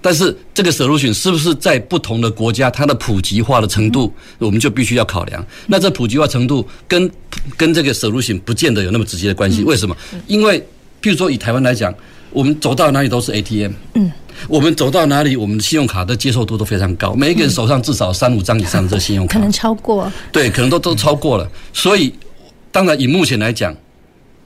[0.00, 5.44] 但是这个 solution 是不是在不同的国家它的普及化的程度，我们就必须要考量。
[5.66, 7.11] 那这普及化程度跟
[7.56, 9.62] 跟这个 solution 不见得有那么直接的关系。
[9.64, 9.96] 为什么？
[10.26, 10.61] 因为
[11.02, 11.94] 譬如说以台湾来讲，
[12.30, 14.11] 我们走到哪里都是 ATM，嗯，
[14.48, 21.50] 我们走到哪里，我们的信用卡的接受度都非常高，每一个人手上至少三五张以上的这信用卡，可能超过，对，可能都都超过了。
[21.72, 22.12] 所以，
[22.70, 23.74] 当然以目前来讲，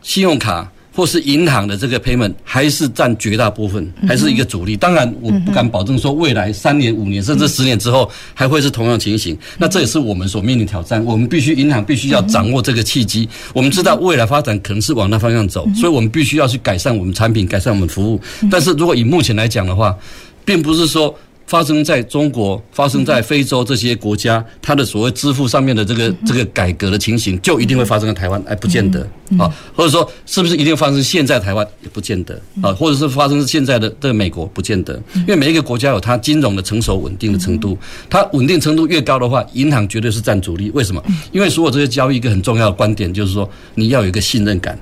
[0.03, 0.71] 信用卡。
[0.95, 4.77] 或是银行的这个 payment 还是占绝大部分，还是一个主力。
[4.77, 9.37] 当然，我不敢保证说未来三年、五年甚至十年之后还会是同样情形。
[9.59, 11.05] 那这也是我们所面临挑战。
[11.05, 13.29] 我们必须银行必须要掌握这个契机。
[13.53, 18.21] 我们知道未来发展可能是往那方向走，所以我们必须要去改善我们产品，改善我们服务。
[18.51, 19.97] 但是如果以目前来讲的话，
[20.45, 21.13] 并不是说。
[21.47, 28.43] 发生在中国、发生在非洲这些国家，它的所谓支付上面的这个这个改革的情形，就一定会发生在台湾？
[28.47, 29.01] 哎，不见得
[29.39, 29.51] 啊。
[29.75, 31.67] 或者说，是不是一定发生现在台湾？
[31.83, 32.73] 也不见得啊。
[32.73, 34.47] 或者是发生现在的这个美国？
[34.47, 37.77] 不见得，因为每一个国家有它金融的成熟稳定的程度，
[38.09, 40.71] 它稳定程度越高的话，银行绝对是占主力。
[40.75, 41.03] 为什么？
[41.33, 44.79] 因为所有这些交易一个很重要的观点就是说，你要有一个信任感。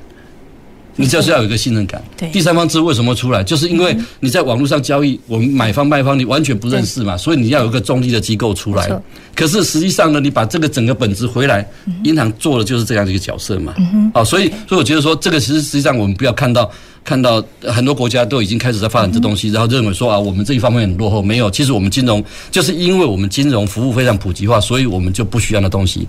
[0.97, 2.03] 你就是要有一个信任感。
[2.17, 3.43] 对，第三方支付为什么出来？
[3.43, 8.91] 就是因为你在网络上交易，我们买方卖方你完全不认识嘛，所以你要有一个中立的机构出来。
[9.35, 11.67] 可是实际上呢，你把这个整个本质回来，
[12.05, 13.75] 银行做的就是这样的一个角色嘛。
[14.15, 16.71] 啊，所以所以我觉得说，这个其实实际上我们不要看到。
[17.05, 21.21] 看到很多国家都已经开始在发展这东西，然后认为说啊，我们这一方面很落后。
[21.21, 26.07] 没有，其实我们金融就是因为我们金融服务非常普及化，所以我们就不需要那东西。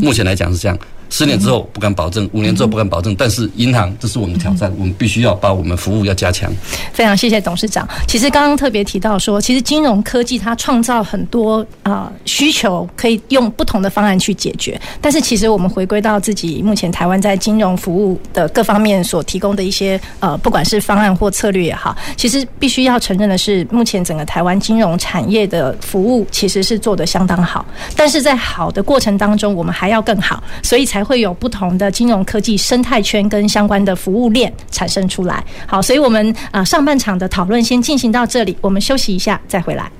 [0.00, 0.78] 目前来讲是这样，
[1.10, 3.14] 十年之后不敢保证，五年之后不敢保证。
[3.16, 6.50] 但是银行这是我们的挑战，我们必须要把我们服务要加强。
[6.92, 7.86] 非常谢谢董事长。
[8.06, 14.80] 其实刚刚特别提到说，其实金融科技它创造很多啊需求，可以用不同的方案去解决。
[15.00, 20.36] 但是其实我们回归到自己目前台湾在金融服务的各方面所提供的一些呃。
[20.38, 27.66] 不管是方案或策略也好，其实必须要承认的是，目前整个台湾金融产业的服务其实是做得相当好。
[27.96, 35.44] 但是在好的过程当中，我们还要更好，所以才会有不同的金融科技生态圈跟相关的服务链产生出来。
[35.66, 39.90] 好，所以我们啊上半场的讨论先进行到这里，我们休息一下再回来。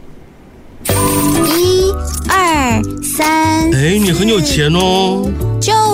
[0.88, 1.92] 一、
[2.28, 3.72] 二、三。
[3.72, 5.28] 哎，你很有钱哦。
[5.60, 5.72] 就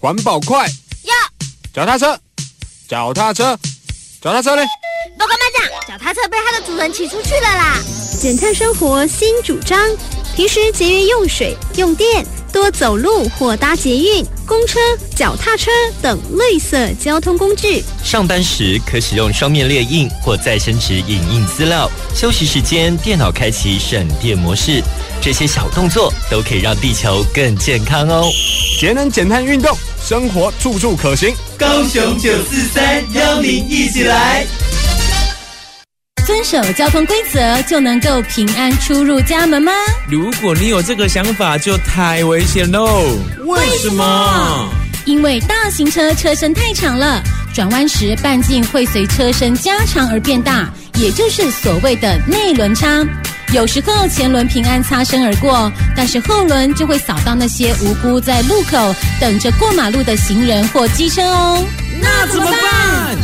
[0.00, 0.64] 环保快
[1.02, 1.14] 要
[1.74, 2.16] 脚踏车，
[2.88, 3.58] 脚踏车，
[4.22, 4.64] 脚踏车嘞！
[5.18, 7.82] 报告班长，脚踏车被它的主人骑出去了啦！
[8.20, 9.78] 减碳生活新主张，
[10.36, 14.78] 平时节约用水用电，多走路或搭捷运、公车、
[15.14, 17.82] 脚踏车等绿色交通工具。
[18.02, 21.90] 上班时可使用双面列印或再生纸影印资料。
[22.14, 24.82] 休息时间，电脑开启省电模式。
[25.20, 28.30] 这些小动作都可以让地球更健康哦！
[28.78, 31.34] 节能减碳运动，生活处处可行。
[31.58, 34.46] 高雄九四三邀您一起来，
[36.28, 39.72] 遵守交通规则就能够平安出入家门吗？
[40.10, 43.02] 如果你有这个想法，就太危险喽！
[43.46, 44.68] 为什么？
[45.06, 47.22] 因为大型车车身太长了，
[47.54, 53.02] 转弯时半径会随车身加长而变大，也就是所谓的内轮差。
[53.54, 61.64] 有时候前轮平安擦身而过，但是后轮就会扫到那些无辜在路口等着过马路的行人或机车哦。
[62.02, 63.16] 那怎么办？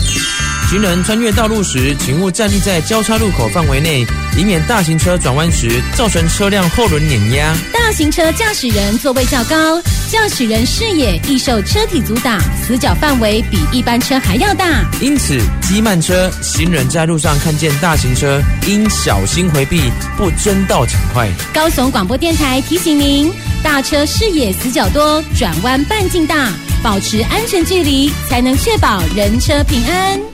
[0.74, 4.04] 行人穿越道路时，请勿站立在交叉路口范围内，
[4.36, 7.54] 以免大型车转弯时造成车辆后轮碾压。
[7.72, 14.84] 大型车驾驶人座位较高，驾驶人视野易受车体阻挡，死角范围比一般车还要大。
[15.00, 19.80] 因此，机慢车行人在路上看见大型车，应小心回避，
[20.16, 21.30] 不争道抢快。
[21.52, 23.32] 高雄广播电台提醒您：
[23.62, 30.33] 大车视野死角多，转弯半径大，保持安全距离，才能确保人车平安。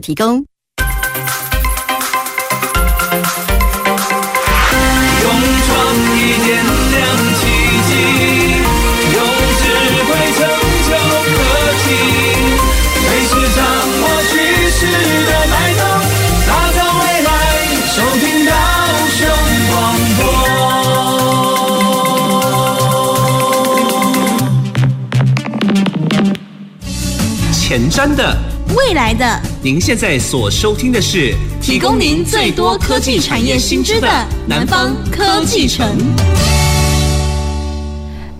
[0.00, 0.44] 提供。
[5.22, 5.26] 勇
[5.66, 5.72] 闯
[6.14, 6.48] 一点
[6.92, 6.96] 亮
[7.38, 7.42] 奇
[7.86, 7.90] 迹，
[9.14, 9.16] 用
[9.58, 9.62] 智
[10.04, 10.38] 慧成
[10.86, 10.90] 就
[11.34, 11.38] 科
[11.82, 11.86] 技，
[13.00, 13.58] 随时掌
[14.02, 14.32] 握趋
[14.70, 14.78] 势
[15.26, 15.80] 的脉动，
[16.46, 17.28] 打造未来。
[17.96, 18.50] 收听高
[19.16, 19.18] 雄
[19.70, 19.74] 广
[20.18, 20.20] 播
[27.52, 28.20] 前瞻的。
[28.76, 34.08] 未来的，您现在所收听的是提供您最多科技产业新知的
[34.46, 35.98] 南方科技城。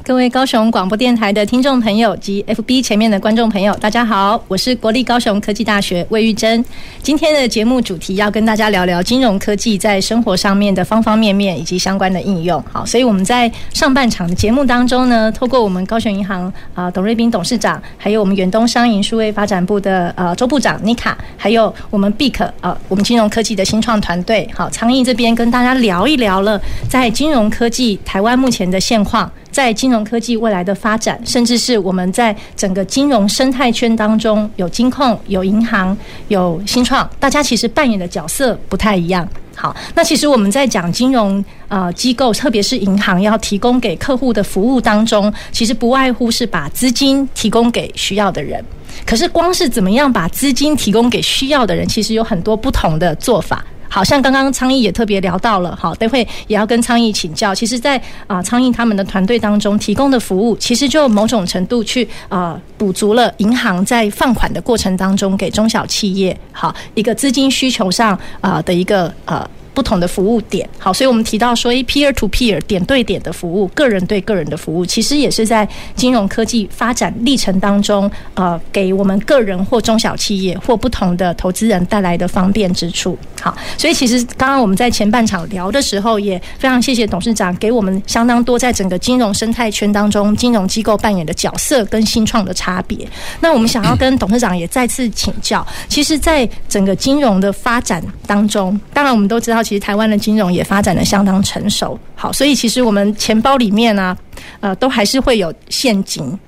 [0.07, 6.65] 各位高雄广播电台的听众朋友及 FB 前面的观众朋友，大家好，我是国立高雄科技大学魏玉珍。
[7.03, 12.63] 今天的节目主题要跟大家聊聊金融科技在生活上面的方方面面以及相关的应用。
[12.73, 29.29] 好，所以我们在上半场的节目当中呢，透过我们高雄银行啊董瑞斌董事长，还有我们远东商银数位发展部的呃周部长妮卡，还有我们 BIC 啊我们金融科技的新创团队，好，昌毅这边跟大家聊一聊了在金融科技台湾目前的现况。
[29.57, 35.97] 在金融科技未来的发展，甚至是我们在整个金融生态圈当中，有金控、有银行、
[36.29, 39.27] 有新创，大家其实扮演的角色不太一样。
[39.55, 48.63] 好，那其实我们在讲金融呃机构，特别是银行要提供给客户的服务当中，其实不外乎是把资金提供给需要的人。
[49.07, 53.65] 可是光是怎么样把资金提供给需要的人，其实有很多不同的做法。
[53.89, 57.55] 好像刚刚苍蝇也特别聊到了，好，待会也要跟苍蝇请教。
[57.55, 69.49] 其实在，啊苍蝇他们的团队当中提供的服务，其实就某种程度去啊补足了银行在放款的过程当中给中小企业好一个资金需求上啊的一个呃。
[69.77, 83.19] 不同的服务点，好，所以我们提到说一，peer to peer 点对点的服务，个人对个人的服务，其实也是在金融科技发展历程当中，呃，给我们个人或中小企业或不同的投资人带来的方便之处。
[83.43, 93.07] 好，所以其实刚刚我们在前半场聊的时候，也非常谢谢董事长给我们相当多在整个金融生态圈当中，金融机构扮演的角色跟新创的差别。
[93.41, 99.66] 那我们想要跟董事长也再次请教，其实，在整个金融的发展当中，当然我们都知道。
[99.67, 104.19] 其实台湾的金融也发展的相当成熟，好，所以其实我们钱包里面呢、啊，
[104.61, 106.39] 呃，都还是会有现金，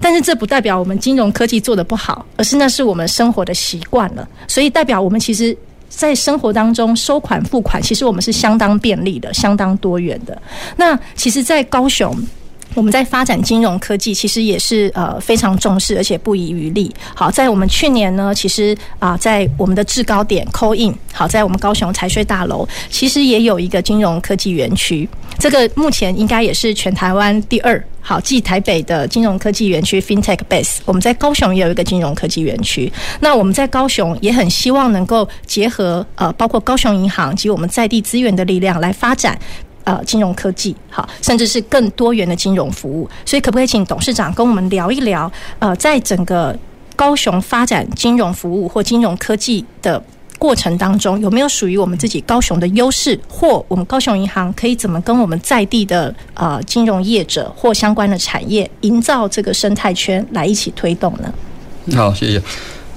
[0.00, 5.56] 但是这不代表我们金融科技做的不好，而是那是我们生活的习惯了，所以代表我们其实，
[5.88, 10.40] 在生活当中收款付款，其实我们是相当便利的，相当多元的。
[10.76, 12.16] 那其实，在高雄。
[12.74, 16.94] 我们在发展金融科技，其实也是呃非常重视，而且不遗余力。
[17.14, 25.08] 好，在我们去年呢，其实啊，在我们的制高点 Call In，好，在我们高雄财税大楼，其实也有一个金融科技园区。
[25.38, 32.92] 这个目前应该也是全台湾第二，好，继台北的金融科技园区 FinTech Base，我们在高雄也有一个金融科技园区。
[33.20, 39.38] 那我们在高雄也很希望能够结合呃，包括高雄银行及我们在地资源的力量来发展。
[39.88, 45.32] 呃，金融科技好，甚至是更多元的金融服务，所以可不可以请董事长跟我们聊一聊？
[45.60, 46.54] 呃，在整个
[46.94, 50.02] 高雄发展金融服务或金融科技的
[50.38, 61.32] 过程当中，有没有属于我们自己高雄的优势，或我们高雄银行可以怎么跟我们在地的呃金融业者或相关的产业营造这个生态圈来一起推动呢？
[61.96, 62.42] 好，谢谢。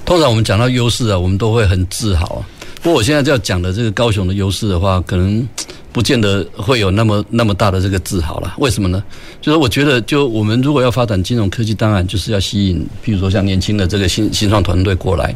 [0.04, 2.44] 通常我们讲到优势啊，我们都会很自豪。
[2.82, 5.48] 不过我现在要讲的这个高雄的优势的话，可能。
[5.92, 8.54] 不见得会有那么那么大的这个自豪了。
[8.58, 9.02] 为什么呢？
[9.40, 15.34] 就是我觉得，就我们如果要发展金融科技，当然就是要吸引，譬如说像年轻的这个新新创团队过来。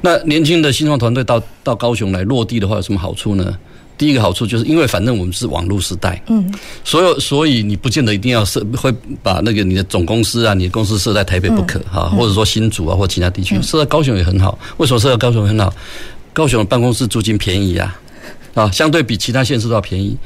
[0.00, 3.56] 那年轻的新创团队到到高雄来落地的话，有什么好处呢？
[3.98, 6.52] 第一个好处就是因为反正我们是网络时代，嗯，
[6.84, 8.92] 所有所以你不见得一定要设会
[9.22, 14.58] 把那个你的总公司啊，你的公司设在台北不可哈，或者说新竹啊或其他地区设在高雄也很好。
[14.76, 15.72] 为什么设在高雄很好？
[16.34, 17.98] 高雄的办公室租金便宜啊。
[18.56, 20.16] 啊，相对比其他县市都要便宜，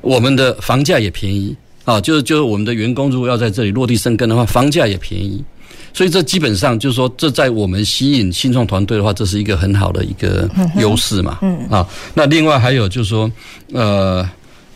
[0.00, 1.54] 我们的房价也便宜
[1.84, 2.00] 啊。
[2.00, 5.42] 就是就是我们的员工如果要在这里落地生根的话，房价也便宜，
[5.92, 11.38] 所以这基本上就是说，这在我们吸引新创团队的话，这是一个很好的一个优势嘛。
[11.42, 13.30] 嗯啊，那另外还有就是说，
[13.72, 14.24] 呃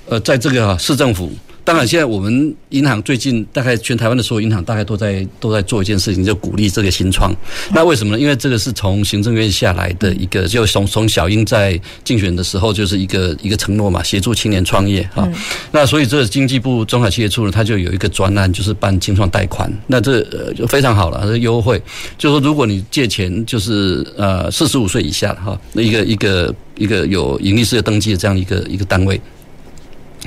[0.09, 1.31] 呃，在这个市政府。
[1.67, 7.35] 当然，现在我们银行最近大概全台湾的所有银行大概都在都在做一件事情，就鼓励这个新创。
[7.75, 8.21] 那为什么呢？
[8.23, 15.29] 因为这个是从行政院下来的一个，就从从小英在竞选的时候就是一个一个承诺嘛，协助青年创业啊。
[15.73, 19.69] 那所以这个经济部中小企业处呢，它就有一个专案，就是办青创贷款。
[19.89, 21.83] 那这呃就非常好了，这优惠
[22.17, 29.21] 就是说，如果你借钱就是呃四十五岁以下哈，那一个一个一个有盈利事业登记的这样一个一个单位。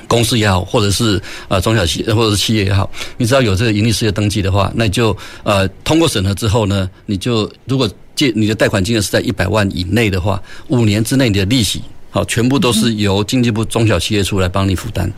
[0.08, 15.12] 公司也好，或者是呃中小企业或者是企业也好，你只要有这个盈利事业登记的话，那你就呃通过审核之后呢，你就如果借你的贷款金额是在一百万以内的话，五年之内你的利息好全部都是由经济部中小企业处来帮你负担，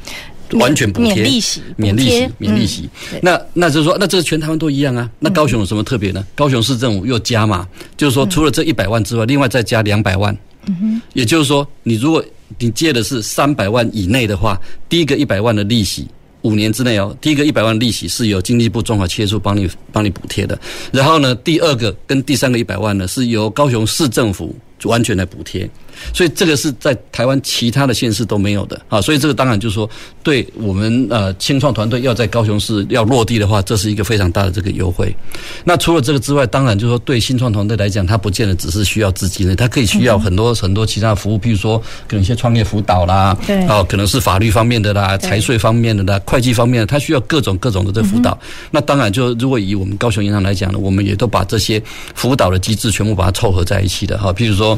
[0.51, 2.89] 完全补贴，免利息，免利息，免利息。
[3.21, 5.09] 那那就是说，那这全台湾都一样啊。
[5.19, 6.25] 那高雄有什么特别呢？
[6.36, 10.38] 高雄市政府又加码，就是说除了这一百万之外，另外再加两百万。
[10.67, 12.23] 嗯哼，也就是说，你如果
[12.60, 16.08] 你借的是三百万以内的话，第一个一百万的利息，
[16.41, 20.60] 五年之内哦，第一个一百万利息是由经济部综合切数帮你帮你补贴的。
[20.91, 25.69] 然后呢，第二个跟第三个一百万呢，是由高雄市政府完全来补贴。
[26.13, 29.88] 所以这个是在台湾其他的县市都没有的啊，所以这个当然就是说，
[30.23, 35.15] 对我们呃青创团队要在高雄市要落地的话，这是一个非常大的这个优惠。
[35.63, 41.77] 那除了这个之外，当然就是说对新创团队来讲，它不见得只是需要资金的，它可以需要很多很多其他的服务，譬如说
[42.07, 48.36] 可能一些创业辅导啦，对，哦，可能是法律方面的啦，财税方面的啦，会计方面的，它需要各种各种的这个辅导。
[48.71, 51.79] 那当然就如果以我们高雄银行来讲呢，我们也都把这些
[52.15, 54.70] 辅导的机制全部把它凑合在一起的哈，譬如说。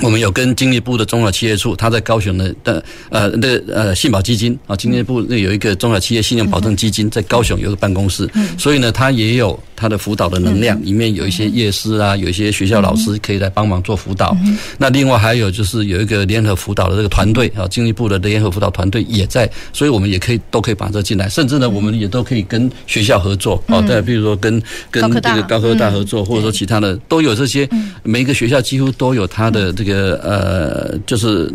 [0.00, 14.36] 我们有跟经济部的中小企业处，他在高雄的的呃的呃信保基金啊，经济部那有一个中小企业信用保证基金在高雄有个办公室，所以呢，他也有他的辅导的能量，里面有一些夜师啊，有一些学校老师可以来帮忙做辅导。
[14.76, 27.68] 那另外还有就是有一个联合辅导的这个团队啊，经济部的联合辅导团队也在，所以我们也可以都可以把这进来，甚至呢，我们也都可以跟学校合作啊，对比如说跟跟这个高科大合作，或者说其他的都有这些，
[28.02, 29.84] 每一个学校几乎都有他的这。
[29.88, 31.50] 个呃，就是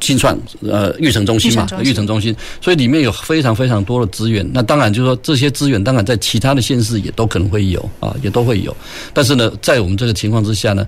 [0.00, 4.48] 新创呃育成中心嘛，育成中心，所以里面有非常非常多的资源。
[4.52, 8.74] 那当然就是说，这些资源当然在其他的县市也都可能会有啊，也都会有。
[9.12, 10.86] 但是呢，在我们这个情况之下呢，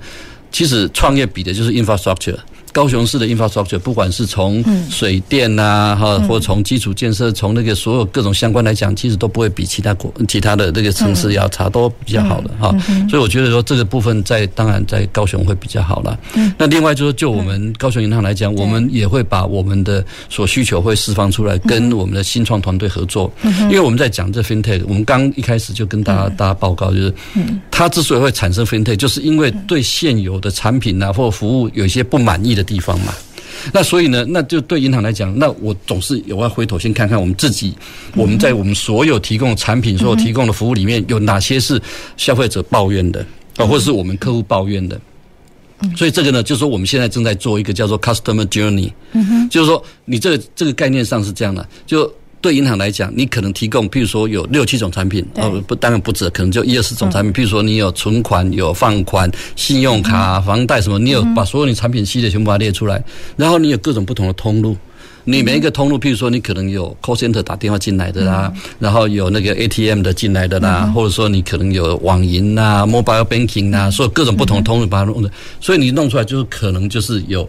[0.51, 2.37] 其实创业比的就是 infrastructure。
[2.73, 12.75] 高雄市的 infrastructure，不管是从水电呐，哈，或从基础建设，从那个所有各种相关来讲，其实都不会比其他国、其他的那个城市要差，都比较好的哈。
[13.09, 16.19] 所以我觉得说这个部分在当然在高雄会比较好了。
[16.59, 23.31] 那另外就是就我们高雄银行来讲，我们也会把我们的所需求会释放出来，跟我们的新创团队合作。
[23.43, 27.15] 因为我们在讲这 FinTech，我们刚一开始就跟大家大家报告，就是
[27.71, 33.13] 它之所以会产生 FinTech，就是因为对现有的产品啊或服务有一些不满意的地方嘛，
[33.73, 37.75] 那所以呢，那就对银行来讲，那我总是有要回头先看看我们自己，
[38.15, 41.81] 我们在我们所有提供的产品、所有提供的服务里面，有哪些是
[42.17, 43.25] 消费者抱怨的
[43.57, 45.01] 啊，或者是我们客户抱怨的。
[45.97, 48.93] 所以这个呢，就是说我们现在正在做一个叫做 Customer Journey，
[49.51, 52.13] 就是说你这个这个概念上是这样的，就。
[52.43, 57.33] 对银行来讲，你可能提供，譬如说有六七种产品，哦不，当然不止，可能就一二十种产品。
[57.33, 63.03] 譬如说你有存款、有放款、信用卡、房贷什么，你有把所有你产品系列全部把它列出来，
[63.37, 64.77] 然后你有各种不同的通路，
[65.23, 75.31] 你每一个通路，譬如说你可能有 call center 打电话进来的啦，然后有那个 ATM 的进来的啦，或者说你可能有网银呐、mobile banking 呐，所有各种不同的通路把它弄的，
[75.61, 77.49] 所以你弄出来就是可能就是有。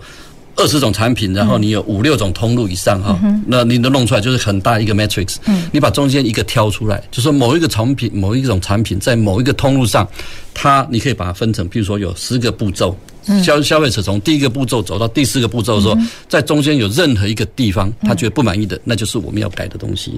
[0.56, 5.36] 二十种产品，然后你有五六种通路以上哈，那你都弄出来就是很大一个 matrix。
[5.72, 10.08] 你把中间一个挑出来，就说某一个产品、某一种产品在某一个通路上，
[10.54, 12.95] 它你可以把它分成，比如说有十个步骤，
[13.43, 15.97] 消消费者从第一个步骤走到第四个步骤的时候，
[16.28, 20.13] 在中间有任何一个地方他觉得不满意的，那就是我们要改的东西。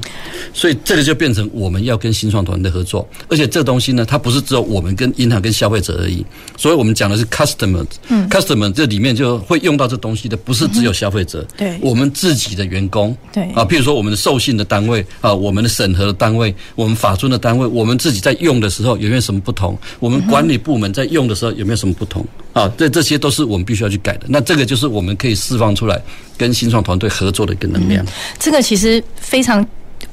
[0.54, 6.26] 所以这个就变成我们要跟新创团队合作，而且这东西呢，它不是只有我们跟银行跟消费者而已。
[6.58, 13.44] 所以我们讲的是 customer，嗯，customer 这里面就会用到这东西的，不是只有消费者，对，我们自己的员工，对。
[13.54, 19.78] 啊，譬如说我们的授信的单位啊，我们的审核的单位，我们法遵的单位，我们自己在用的时候有没有什么不同？
[20.00, 22.26] 我们管理部门在用的时候有没有什么不同？
[22.56, 24.26] 啊，这这些都是我们必须要去改的。
[24.30, 26.02] 那这个就是我们可以释放出来
[26.38, 28.04] 跟新创团队合作的一个能量。
[28.40, 29.64] 这个其实非常。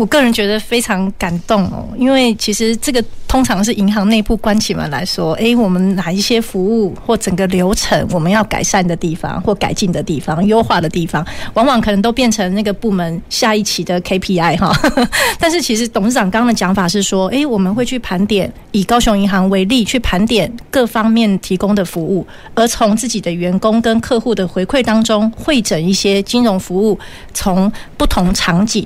[0.02, 11.24] 我个人觉得非常感动哦，因为其实这个通常是银行内部关起门来说，诶，我们哪一些服务或整个流程我们要改善的地方或改进的地方、优化的地方，
[11.54, 14.72] 往往可能都变成那个部门下一期的 KPI 哈。
[15.38, 26.98] 但是其实董事长刚刚的讲法是说，诶，我们会去盘点，以高雄银行为例，去盘点各方面提供的服务，而从自己的员工跟客户的回馈当中，汇整一些金融服务
[27.32, 28.84] 从不同场景。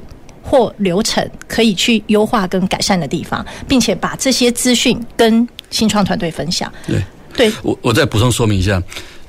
[0.49, 6.73] 或流程可以去优化跟改善的地方，并且把这些资讯跟新创团队分享。
[6.87, 7.03] 对，
[7.37, 8.81] 对我我再补充说明一下，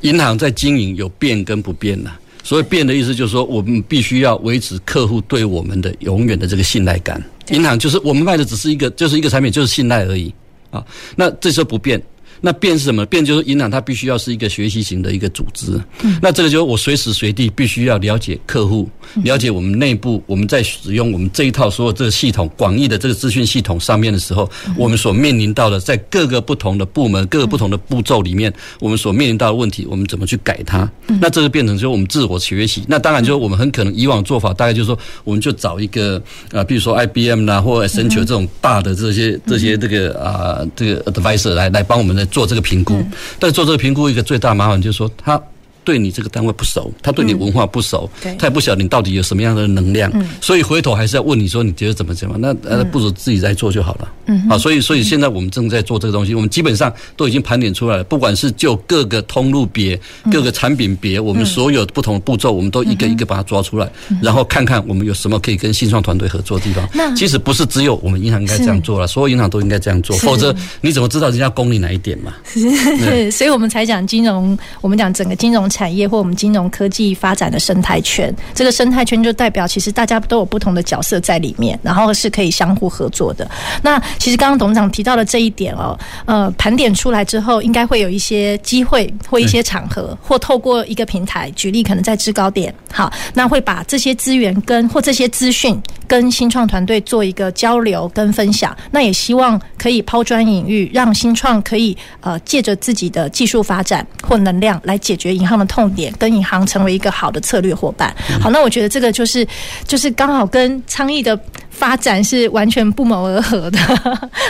[0.01, 2.11] 银行在经营有变跟不变的，
[2.43, 7.22] 所以变的意思就是说，我们必须要维持客户对我们的永远的这个信赖感。
[7.49, 10.32] 银行就是我们卖的只是一个，就是一个产品，就是信赖而已
[10.70, 10.86] 啊。
[11.15, 11.99] 那这时候不变。
[12.41, 13.05] 那变是什么？
[13.05, 15.79] 变就是银行，它必须要是一个学习型的一个组织。
[16.03, 18.89] 嗯，那这个就是我随时随地必须要了解客户，
[19.23, 30.88] 了解我们内部我们在使用我们这一套所有这个系统广义的这个资讯系统上面的时候，我们所面临到的在各个不同的部门、各个不同的步骤里面，我们所面临到的问题，我们怎么去改它？
[31.19, 32.83] 那这个变成就是我们自我学习。
[32.88, 36.21] 那当然就是我们很可能以往做法大概就是说，我们就找一个
[36.51, 42.26] 啊，比如说 IBM 啦或 Accenture 这种大的这些这些这个啊这个 advisor 来来帮我们的。
[42.28, 43.03] 做这个评估，
[43.39, 45.41] 但做这个评估一个最大麻烦就是说他。
[45.88, 52.38] 对你这个单位不熟，他对你文化不熟，嗯、他也不晓得你到底有什么样的能量，嗯、所以回头还是要问你说你觉得怎么怎么？
[52.38, 54.09] 那呃不如自己来做就好了。
[54.25, 59.97] 嗯，好，所以所以现在我们正在做这个东西，我们基本上都已经盘点出来了，不管是就各个通路别、
[60.29, 63.89] 各个产品别，我们所有不同的步骤，我们都一个一个把它抓出来，
[64.21, 66.85] 然后看看我们有什么可以跟新创团队合作的地方。
[66.93, 72.33] 那其实不是只有我们银行应该这样做了，所有银行都应该这样做，否则你怎么知道人家攻你哪一点嘛？
[72.45, 76.57] 是， 所以我们才讲金融，我们讲整个金融产业或我们金融。
[76.69, 83.49] 科技发展的生态圈，这个生态圈就代表其实大家都有不同的角色在里面，然后是可以相互合作的。
[83.82, 98.75] 那其实刚刚董事长提到的这一点哦，呃，盘点出来之后，应该会有一些机会或一些场合，或透过一个平台，举例可能在制高点，好，那会把这些资源跟或这些资讯跟新创团队做一个交流跟分享。
[98.91, 108.15] 那也希望可以抛砖引玉，让新创可以呃借着自己的技术发展或能量来解决银行的痛点跟银行成为一个好的策略伙伴。
[108.41, 109.45] 好，那我觉得这个就是
[109.86, 111.39] 就是刚好跟昌毅的
[111.70, 113.80] 发展是完全不谋而合的。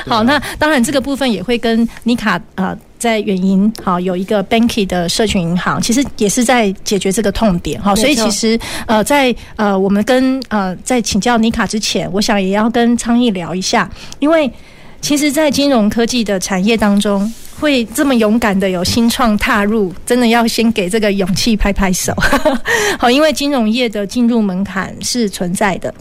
[0.06, 7.82] 好，那当然这个部分也会跟尼卡呃在远银好有一个 Banky 的社群银行，其实也是在解决这个痛点。
[7.82, 13.90] 好，所以其实呃在呃我们跟呃在请教尼卡之前，我想也要跟昌毅聊一下，
[14.20, 14.50] 因为
[15.02, 17.32] 其实，在金融科技的产业当中。
[17.60, 22.14] 会这么勇敢的有新创踏入，真的要先给这个勇气拍拍手。
[23.00, 25.94] 好，因为金融业的进入门槛是存在的，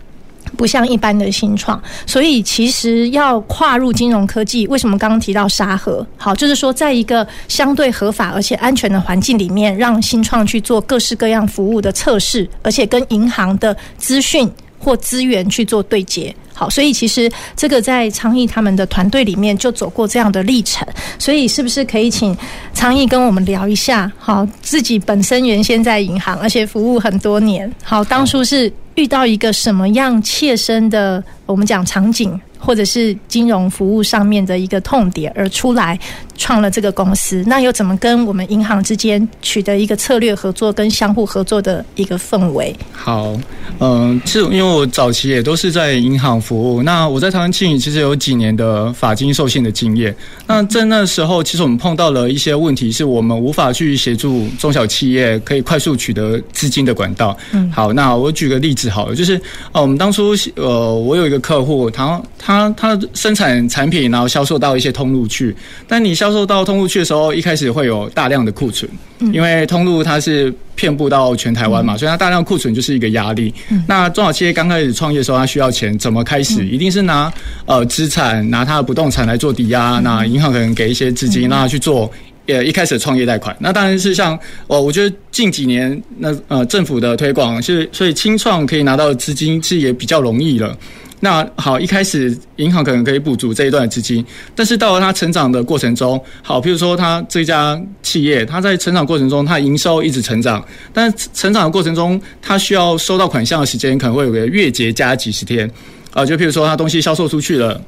[0.57, 6.07] 不像一般的新创，所以其实要跨入金融科技，为什么刚刚提到沙盒？
[6.17, 14.51] 好，就是说在一个相对合法而且安全的环境里面，让新创去做各式各样服务的测试，而且跟银行的资讯
[14.87, 16.33] 或资源去做对接。
[16.55, 20.87] 好，所以其实这个在昌毅他们的团队里面就走过这样的历程，
[21.19, 22.35] 所以是不是可以请
[22.73, 24.11] 昌毅跟我们聊一下？
[24.17, 27.71] 好，自己本身原先在银行，而且服务很多年。
[27.83, 32.41] 好，当初是遇到一个什么样切身的，我们讲场景。
[32.59, 35.99] 或者是金融服务上面的一个痛点而出来
[36.37, 42.75] 创了这个公司，那又怎么跟我们银行之间取得一个策略合作跟相互合作的一个氛围？
[42.93, 43.35] 好，
[43.79, 50.15] 嗯，是因为我早期也都是在银行服务，那我在台湾经营其实有几年的法金授信的经验。
[50.47, 57.37] 那在那时候，其实我们碰到了一些问题，是我们无法去协助中小企业可以快速取得资金的管道。
[57.53, 59.41] 嗯，好，那我举个例子好了，就是
[59.73, 62.21] 呃，我们当初呃，我有一个客户，他。
[62.47, 65.53] 他他生产产品，然后销售到一些通路去。
[65.89, 68.89] 但你销售到通路去的时候，一开始会有大量的库存，
[69.33, 73.53] 因为通路它是遍布到全台湾嘛，所以它大量库存就是一个压力。
[73.89, 76.65] 那中小企业刚开始创业的时候，它需要钱，怎么开始？
[76.65, 77.33] 一定是拿
[77.65, 82.09] 呃资产，拿它的不动产来做抵押，那银行可能给一些资金，让它去做。
[82.47, 83.57] 呃一开始的创业贷款。
[83.59, 84.39] 那当然是像
[84.69, 90.79] 哦，我觉得近几年那呃政府的推广，是所以清创可以拿到资金是也比较容易了。
[91.21, 100.63] 那好，一开始银行可能可以补足这一段的资金，但是到了它成长的过程中，好，譬如说它这家企业，它在成长过程中，它营收一直成长，
[100.93, 105.71] 但成长的过程中，它需要收到款项的时间可能会有个月结加几十天，
[106.13, 107.81] 啊，就譬如说它东西销售出去了，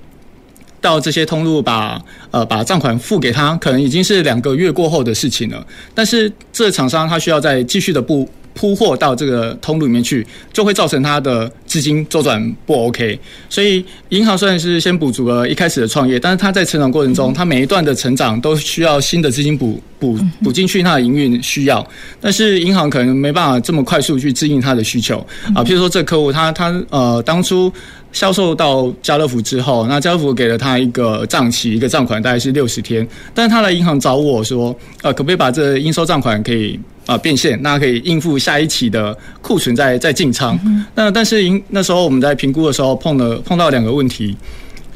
[0.81, 2.01] 到这些通路把
[2.31, 8.27] 呃把账款付给他，可能已经是两个月过后的事情了，但是这厂商他需要再继续的补。
[8.59, 13.17] 铺货到这个通路里面去，就会造成它的资金周转不 OK。
[13.49, 21.87] 所以银行虽然是先补足了一开始的创业，但是它在成长过程中，它每一段的成长都需要新的资金补补补进去，它的营运需要。
[22.21, 25.63] 但是银行可能没办法这么快速去支应它的需求啊。
[25.63, 27.73] 譬如说，这个客户他他呃当初
[28.11, 36.81] 销售到家乐福之后，那家乐福给了他一个账期，一个账款大概是六十天，但是他来银行找我说，呃，可不可以把这应收账款可以？
[37.09, 40.61] 啊，变现，那可以应付下一期的库存再再进仓。
[40.95, 44.37] 那但是那时候我们在评估的时候碰了碰到两个问题。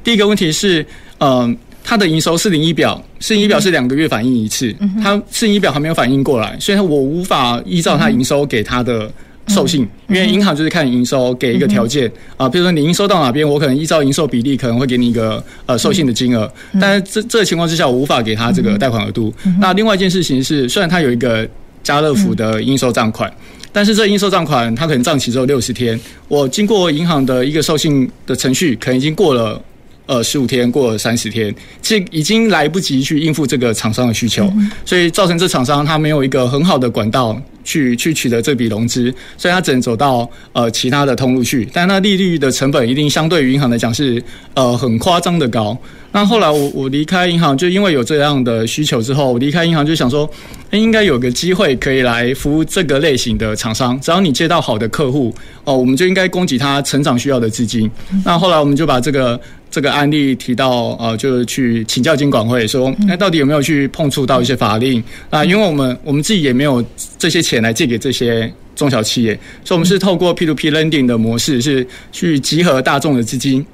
[0.05, 0.85] 第一个问题是，
[1.21, 9.11] 嗯，它的营收四零一表，四零一表是两个月反映一次，它四零一表还没有反应过来，所以我无法依照它营收给它的
[9.49, 19.33] 授信，因为银行就是看营收给一个条件啊，比如说你营收到哪边，我可能依照营收比例可能会给你一个呃授信的金额，但是这这个情况之下，我无法给他这个贷款额度。
[19.59, 21.49] 那另外一件事情是，虽然它有一个
[21.83, 23.33] 家乐福的应收账款，
[23.73, 29.61] 但是这应收账款它可能账期只有六十天，我经过银行的一个授信的程序，可能已经过了
[30.07, 34.53] 呃十五天，过了三十天，这已经来不及去应付这个厂商的需求，
[34.85, 44.23] 所以造成这厂商他没有一个很好的管道去去取得这笔融资，所以他只能走到呃其他的通路去，但那利率的成本一定相对于银行来讲是
[44.55, 45.77] 呃很夸张的高。
[46.13, 50.29] 那后来我我离开银行，就因为有这样的需求之后，我离开银行就想说，
[50.71, 53.99] 应该有个机会可以来服务这个类型的厂商。
[54.01, 55.35] 只要你接到好的客户，
[55.65, 57.91] 哦，我们就应该供给他成长需要的资金。
[58.25, 59.41] 那后来我们就把这个
[59.71, 65.03] 这个案例提到，呃，就是去请教金管会，说，那到底有没有去碰触到一些法令？
[65.31, 66.85] 啊，因为我们我们自己也没有
[67.19, 69.35] 这些钱来借给这些中小企业，
[69.65, 73.65] 所以我们是透过 P to P lending 的模式，是去集合大众的资金。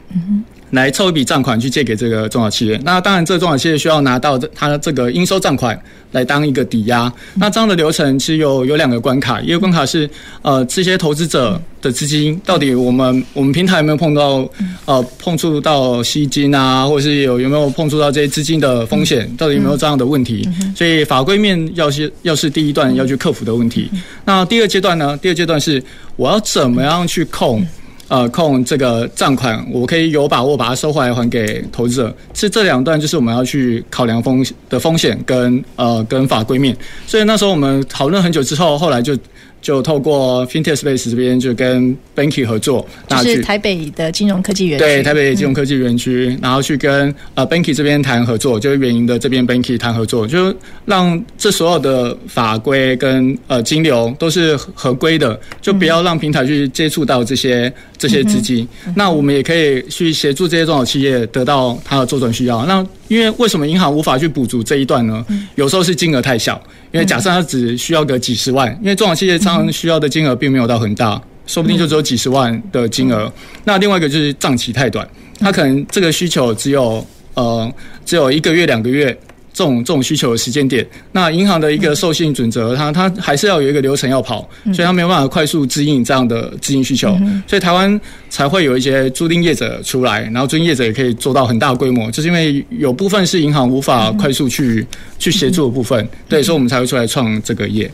[0.71, 5.81] 来凑一笔账款去借给这个中小企业，那当然这个中小企业需要拿到它这个应收账款
[6.13, 7.11] 来当一个抵押。
[7.37, 10.09] 那这样的流程其实有有两个关卡，一个关卡是
[10.43, 14.47] 呃这些投资者的资金到底我们我们平台有没有碰到
[14.85, 20.47] 呃碰触到吸金啊，或者是有有没有碰触到这些资金的风险，到底有没有这样的问题？
[20.77, 23.91] 所以法规面要是要是第一段要去克服的问题。
[24.27, 25.19] 那第二阶段呢？
[25.23, 25.83] 第二阶段是
[26.17, 27.67] 我要怎么样去控？
[28.09, 32.15] 呃，控这个账款，我可以有把握把它收回来还给投资者。
[32.35, 36.77] 是这两段，就是我们要去考量风的风险跟呃跟法规面。
[37.07, 39.17] 所以那时候我们讨论很久之后，后来就。
[39.61, 44.85] 就透过 FinTech Space 这边就跟 Banky 合作，就是台北的金融科技园区。
[44.85, 50.55] 对，台北金融科技园区，嗯、然后去跟呃 Banky 这边谈合作，就是远银的这边 Banky 谈合作，就
[50.87, 58.67] 让这所有的法规跟呃金流都是合规的，就不要让平台去接触到这些这些资金。
[58.87, 62.65] 嗯、那我们也可以去协助这些中小企业得到它的周转需要。
[62.67, 65.27] 那因为为什么银行无法去补足这一段呢？
[65.57, 66.59] 有时候是金额太小，
[66.93, 73.31] 因为假设它只需要个几十万，因为中小企业常常需要的金额并没有到很大，说不定就只有几十万的金额。
[73.65, 75.07] 那另外一个就是账期太短，
[75.41, 77.71] 它可能这个需求只有呃
[78.07, 79.19] 只有一个月两个月。
[79.59, 88.01] 这种这种需求的时间点，那银行的一个授信准则，它它还是要有一个流程要跑，所以它没有办法快速支应这样的资金需求，所以台湾
[88.31, 94.87] 才会有一些租赁业者出来，然后租赁业者也可以做到很大规模，就是因为有部分是银行无法快速去
[95.19, 97.91] 去协助的部分，对，所以我们才会出来创这个业。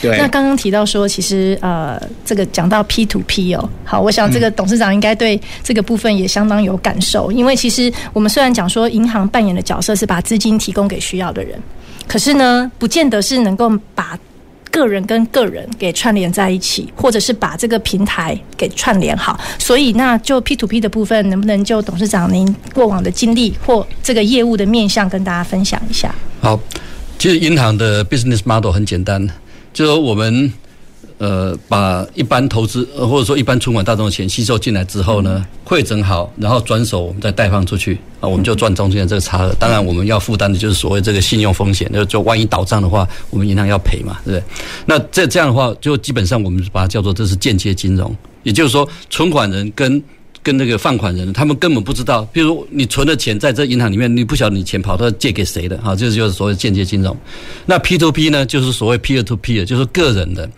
[0.00, 0.16] 对。
[0.18, 11.58] 那刚刚提到说，其实呃，这个讲到 P to P 哦，好，我想这个董事长应该对这个部分也相当有感受，因为其实我们虽然讲说银行扮演的角色是把资金提供给需要的人，
[12.06, 14.18] 可是呢，不见得是能够把
[14.70, 19.40] 个人跟个人给串联在一起，或者是把这个平台给串联好。
[19.58, 26.14] 所以，那就 P to P 的部分，能不能就董事长您过往的经历或这个业务的面向跟大家分享一下？
[26.42, 26.60] 好，
[27.18, 29.26] 其实银行的 business model 很简单，
[29.72, 30.52] 就是我们。
[31.18, 39.52] 呃，把一般投资或者说一般存款大众的钱吸收进来之后呢，汇整好，然后转手我们再贷放出去啊，我们就赚中间的这个差额。
[39.58, 44.42] 当然，我们要负担的就是所谓这个信用风险，就就万一倒账的话，我们银行要赔嘛，对不对？
[44.86, 48.14] 那这这样的话，就基本上我们把它叫做这是间接金融，
[48.44, 50.00] 也就是说，存款人跟
[50.40, 57.14] 跟那个放款人，他们根本不知道，比如你存的钱在这银行里面，你不晓得你钱跑到借给谁的，哈，这就是所谓间接金融。
[57.66, 60.48] 那 P to P 呢，就是所谓 peer to peer，就是个人的，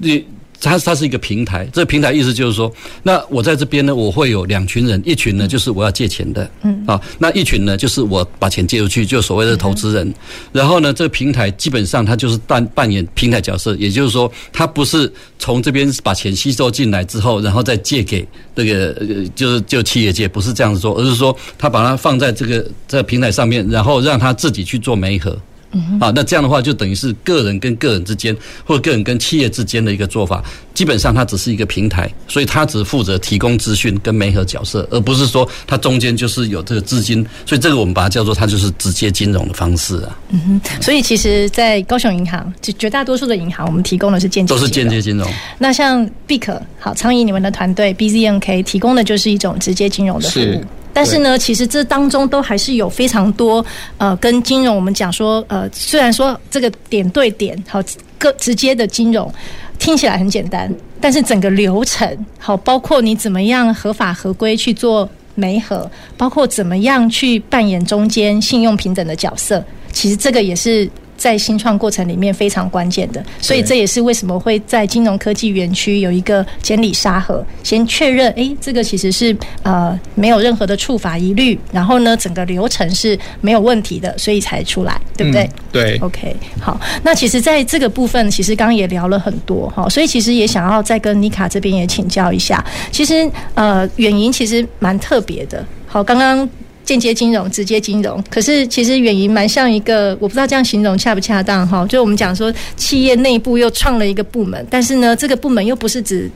[0.00, 0.24] 你。
[0.62, 2.70] 它它是一个平台，这个平台意思就是说，
[3.02, 10.06] 那我在这边呢，我会有两群人，一群呢就是我要借钱的，嗯啊，那一群呢就是我把钱借出去，就所谓的投资人。
[10.06, 10.14] 嗯、
[10.52, 18.92] 然后呢，这个平台基本上它就是扮扮演平台角色，也就是说，它不是从这边把钱吸收进来之后，然后再借给这个
[19.34, 25.34] 就是就企业界，不是这样子做，而是说，它把它放在这个这个平台上面，然后让它自己去做媒合。
[25.72, 30.42] 嗯，啊，那这样的话就等于是个人跟个人之间，或者个人跟企业之间的一个做法。
[30.72, 37.26] 基本上它只是一个平台，所以它只负责提供资讯跟媒合角色，而不是说它中间就是有这个资金。
[37.44, 40.18] 所以这个我们把它叫做它就是直接金融的方式啊。
[40.30, 45.28] 嗯哼，所以其实，在高雄银行，就绝大多数的银行，我们提供的是间接都是间接金融。
[45.58, 50.64] 那像 BIC 好苍蝇你们的团队 BZNK 提供的就是一种直接金融的服务。
[50.92, 53.64] 但是呢，其实这当中都还是有非常多
[53.98, 57.80] 呃，跟金融我们讲说呃，虽然说这个点对点好，
[58.18, 59.32] 个直接的金融
[59.78, 70.90] 听起来很简单，但是整个流程好，包括你怎么样合法合规去做媒合，包括怎么样去扮演中间信用平等的角色，其实这个也是。
[71.20, 85.42] 在新创过程里面非常关键的，所以这也是为什么会在金融科技园区有一个监理沙盒，先确认，哎，这个其实是呃没有任何的处罚疑虑，然后呢，整个流程是没有问题的，所以才出来，对不对？
[85.42, 96.48] 嗯、对，OK，好，那其实在这个部分，其实刚刚也聊了很多哈，所以其实也想要再跟妮卡这边也请教一下，其实呃远银其实蛮特别的，好，刚刚。
[96.84, 101.86] 间接金融、直接金融，可是其实远银蛮像一个，我不知道这样形容恰不恰当哈。
[101.86, 106.28] 就我们讲说，企业内部又创了一个部门，但是呢，这个部门又不是只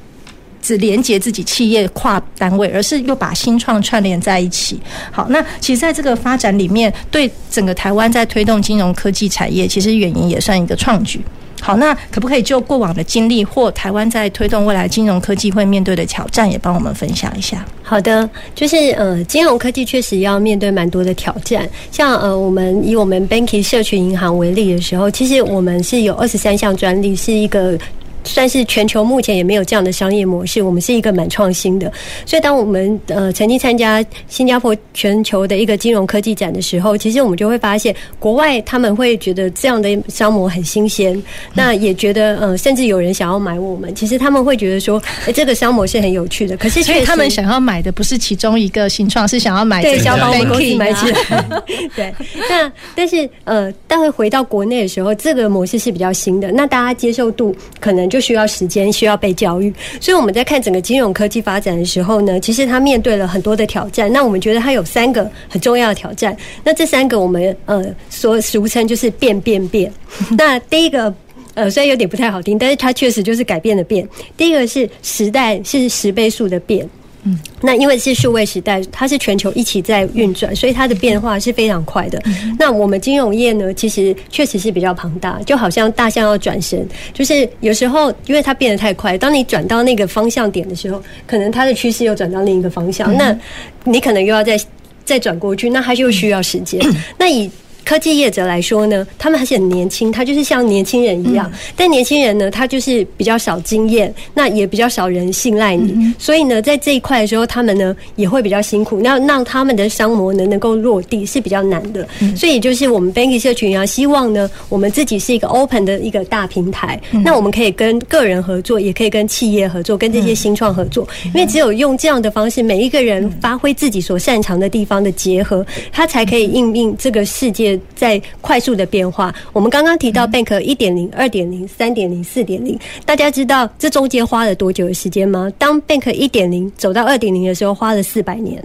[0.63, 4.81] 只连接自己企业跨单位，而是又把新创串联在一起。
[5.11, 11.21] 好，那其实在这个发展里面，对整个台湾在推动金融科技产业，其实远银也算一个创举。
[11.65, 17.65] 好，那可不可以就过往的经历或台湾在推动未来金融科技会面对的挑战，也帮我们分享一下？
[17.83, 21.67] 好的，就是呃，金融科技确实要面对蛮多的挑战。
[21.91, 27.79] 像呃，我们以我们 Banky 社群银行为例的时候，其实我们是有二十三项专利，是一个。
[28.25, 31.93] 算是全球目前也没有这样的商业模式，我们是一个蛮创新的。
[32.27, 41.23] 所以当我们呃曾经参加新加坡全球的一个金融科技展的时候，其实我们就会发现，国外他们会觉得这样的商模很新鲜，
[41.53, 43.95] 那也觉得呃甚至有人想要买我们。
[43.95, 46.57] 其实他们会觉得说， 哎，这个商模是很有趣的。
[46.57, 51.45] 可是所以他们想要买的不是其中一个新创，是想要买对，想要把我们公司买起来。
[51.95, 52.15] 对，
[52.49, 58.09] 那但是呃，待会回到国内的时候，这个模式是比较新的，那大家接受度可能。
[58.15, 59.75] 就需要时间，需要被教育。
[60.01, 64.13] 所以我们在看整个金融科技发展的时候呢，其实它面对了很多的挑战。
[64.13, 66.37] 那我们觉得它有三个很重要的挑战。
[66.63, 69.93] 那这三个我们呃所俗称就是变变变。
[70.39, 71.13] 那第一个
[71.55, 74.09] 呃虽然有点不太好听，但是它确实就是改变的变。
[74.37, 76.89] 第一个是时代是十倍数的变。
[77.25, 82.23] 嗯，那因为是数位时代，它是全球一起在运转，所以它的变化是非常快的。
[82.59, 93.37] 那我们金融业呢，其实确实是比较庞大，就好像大象要转身，就是有时候因为它变得太快，当你转到那个方向点的时候，可能它的趋势又转到另一个方向，那
[93.85, 94.61] 你可能又要再
[95.05, 96.81] 再转过去，那它就需要时间。
[97.17, 97.51] 那以
[97.85, 101.51] 科技业者来说呢，他们还是很年轻，他就是像年轻人一样。
[101.77, 106.15] 但年轻人呢，他就是比较少经验，那也比较少人信赖你。
[106.19, 109.01] 所以呢，在这一块的时候，他们呢也会比较辛苦。
[109.01, 112.09] 那让他们的商模呢能够落地是比较难的。
[112.35, 116.99] 所以就是我们 Banky 社群啊，希望呢我们自己是一个 open 的一个大平台。
[117.25, 121.07] 那我们可以跟个人合作，也可以跟企业合作，跟这些新创合作。
[121.27, 127.74] 因为只有用这样的方式，每一个人发挥自己所擅长的地方的结合，他才可以应应这个世界。
[127.95, 135.53] 在快速的变化，我们刚刚提到 Bank 一点零、二点零、三点零、四点零，大家知道这中间花了多久的时间吗？
[135.59, 138.59] 当 Bank 一点零走到二点零的时候，花了四百年；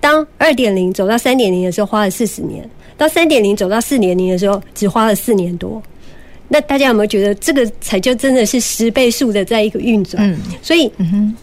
[0.00, 2.62] 当二点零走到三点零的时候，花了四十年；
[2.96, 5.82] 到三点零走到四点零的时候，只花了四年多。
[6.48, 10.28] 那大家有没有觉得这个才就真的是十倍数的在一个运转？
[10.28, 10.90] 嗯，所以，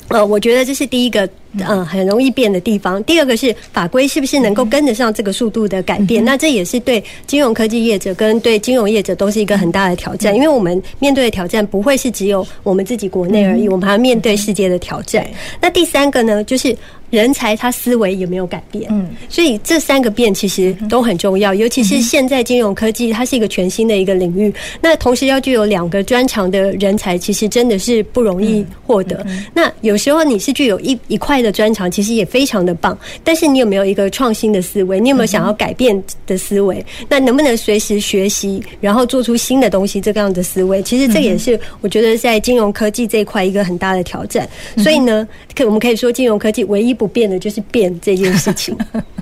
[0.09, 1.27] 呃，我觉得这是第一个。
[1.67, 3.03] 嗯，很容易变的地方。
[3.03, 6.23] 第二个是法规是不是能够跟得上这个速度的改变？
[6.23, 15.25] 那这也是对金融科技业者跟对金融业者都是一个很大的挑战，因为我们面对的挑战不会是只有我们自己国内而已，我们还要面对世界的挑战。
[15.61, 16.75] 那第三个呢，就是
[17.09, 18.85] 人才他思维有没有改变？
[18.91, 29.25] 嗯，所以这三个变其实都很重要，尤其是现在金融科技它是一个全新的一个领域，那同时要具有两个专长的人才，其实真的是不容易获得。
[29.53, 34.99] 那有时候你是具有一一块的专长，其实也非常的棒，但是你有没有一个创新的思维？
[34.99, 36.85] 你有没有想要改变的思维？
[37.07, 40.01] 那能不能随时学习，然后做出新的东西？
[40.01, 44.45] 这个样的思维，其实这也是我觉得在金融科技这一块一个很大的挑战。
[44.75, 45.25] 所以呢，
[45.55, 46.97] 可我们可以说金融科技唯一。
[46.97, 48.75] 不变的就是变这件事情。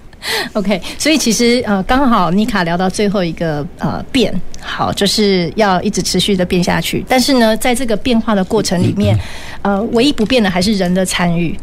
[0.53, 7.03] OK，所以其实呃，刚好妮卡聊到最后一个呃变，好，就是要一直持续的变下去。
[7.05, 9.15] 但是呢，在这个变化的过程里面，
[9.61, 11.53] 呃，唯一不变的还是人的参与。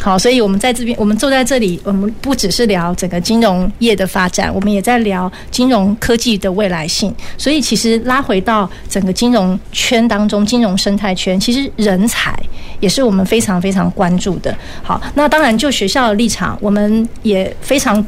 [0.00, 7.14] 好，所以我们在这边，我们坐在这里，我们不只是聊整个金融业的发展，我们也在聊金融科技的未来性。
[7.36, 12.34] 所以，其实拉回到整个金融圈当中，金融生态圈，其实人才
[12.80, 14.56] 也是我们非常非常关注的。
[14.82, 18.04] 好，那当然就学校的立场，我们也非常。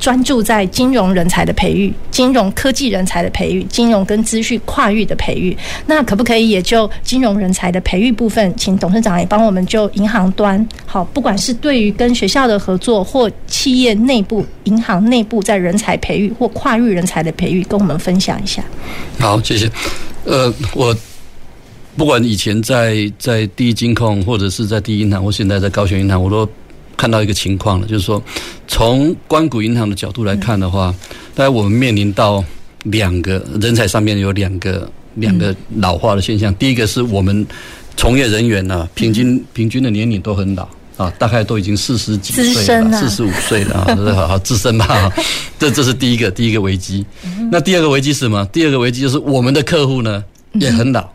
[0.00, 5.54] 专注在金融人才的培育、金融科技人才的培育、金融跟资讯跨域的培育，
[5.86, 18.64] 那可不可以也就金融人才的培育部分，请董事长也帮我们就银行端，好，不管是对于跟学校的合作或企业内部、银行内部在人才培育或跨域人才的培育，跟我们分享一下。
[19.18, 19.70] 好，谢谢。
[20.24, 20.96] 呃，我
[21.96, 26.48] 不管以前在在第一金控，或者是在第一银行，或现在在高雄银行，我都。
[27.00, 28.22] 看到一个情况了，就是说，
[28.68, 30.94] 从关谷银行的角度来看的话，
[31.34, 32.44] 大概我们面临到
[32.82, 36.54] 两个人才上面有两个两个老化的现象。
[36.56, 37.46] 第一个是我们
[37.96, 45.10] 从业人员呢，平均平均的年龄都很老啊，大概都已经四十几岁了，四十五岁了啊， 好好资深吧。
[45.58, 47.02] 这这是第一个第一个危机。
[47.50, 48.44] 那第二个危机是什么？
[48.52, 50.22] 第二个危机就是我们的客户呢
[50.52, 51.08] 也很老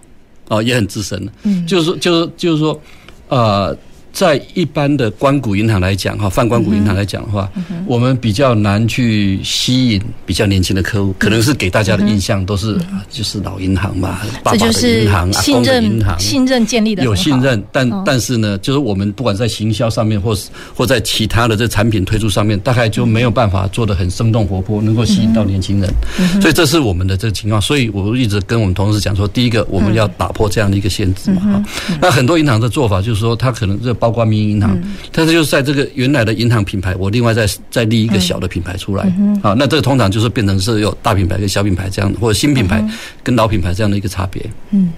[0.47, 1.31] 啊，也很资深了。
[1.43, 2.81] 嗯，就是说，就是就是说，
[3.27, 3.77] 呃。
[4.15, 7.51] 在一般的关谷银行来讲，哈，泛关谷银行来讲的话，
[7.85, 25.93] 我们比较难去吸引比较年轻的客户，可能是给大家的印象都是就是老银行嘛，爸爸的银行、阿公的银行，信任建立的有信任，但但是呢，就是我们不管在行销上面，或是或在其他的这产品推出上面，大概就没有办法做的很生动活泼，能够吸引到年轻人，
[26.41, 27.61] 所以这是我们的这个情况。
[27.61, 31.63] 所以我一直跟我们同事讲说，第一个我们要打破这样的一个限制嘛，哈。
[32.01, 33.93] 那很多银行的做法就是说，他可能这。
[34.05, 34.79] 包括民营银行，
[35.11, 39.03] 但是就是在这个原来的银行品牌，我另外再再立一个小的品牌出来，
[39.41, 42.87] 好，那这个通常就是变成是有大品牌跟小品牌这样，或者新品牌
[43.23, 44.39] 跟老品牌这样的一个差别。
[44.69, 44.93] 嗯。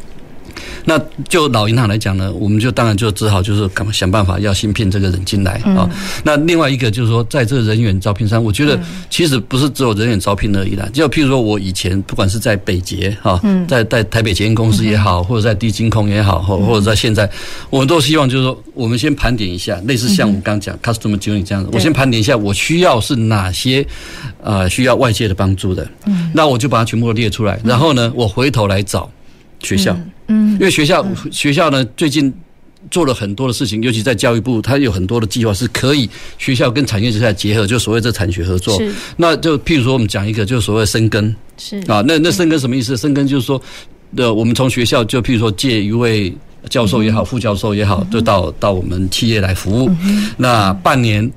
[0.89, 5.89] 那就老银行来讲呢，我们就当然就只好就是赶快想办法要新聘这个人进来啊、嗯。
[6.23, 8.79] 那另外一个就是说，在这个人员招聘上，我觉得
[9.09, 10.87] 其实不是只有人员招聘而已啦。
[10.93, 17.29] 就譬如说我以前不管是在北捷哈，在在台北捷运公司也好，或者在第一金控也好，或或者在现在，
[17.69, 23.85] 我们都希望就是说，我们先盘点一下，类似像我们刚刚讲 customer journey 这样子，我先盘点一下我需要是哪些
[24.41, 25.85] 啊需要外界的帮助的，
[26.33, 29.11] 那我就把它全部列出来，然后呢，我回头来找
[29.61, 29.97] 学校。
[30.27, 32.33] 嗯，因为学校学校呢，最近
[32.91, 38.77] 做了很多的事情，尤其在教育部，它有很多的计划是可以学校跟产业之间结合，就所谓这产学合作。
[39.15, 41.35] 那就譬如说我们讲一个，就所谓生根。
[41.57, 42.95] 是啊，那那生根什么意思？
[42.97, 43.61] 生根就是说，
[44.15, 46.33] 呃我们从学校就譬如说借一位
[46.69, 49.89] 教授也好，副教授也好，就到到我们企业来服务。
[50.37, 51.29] 那半年。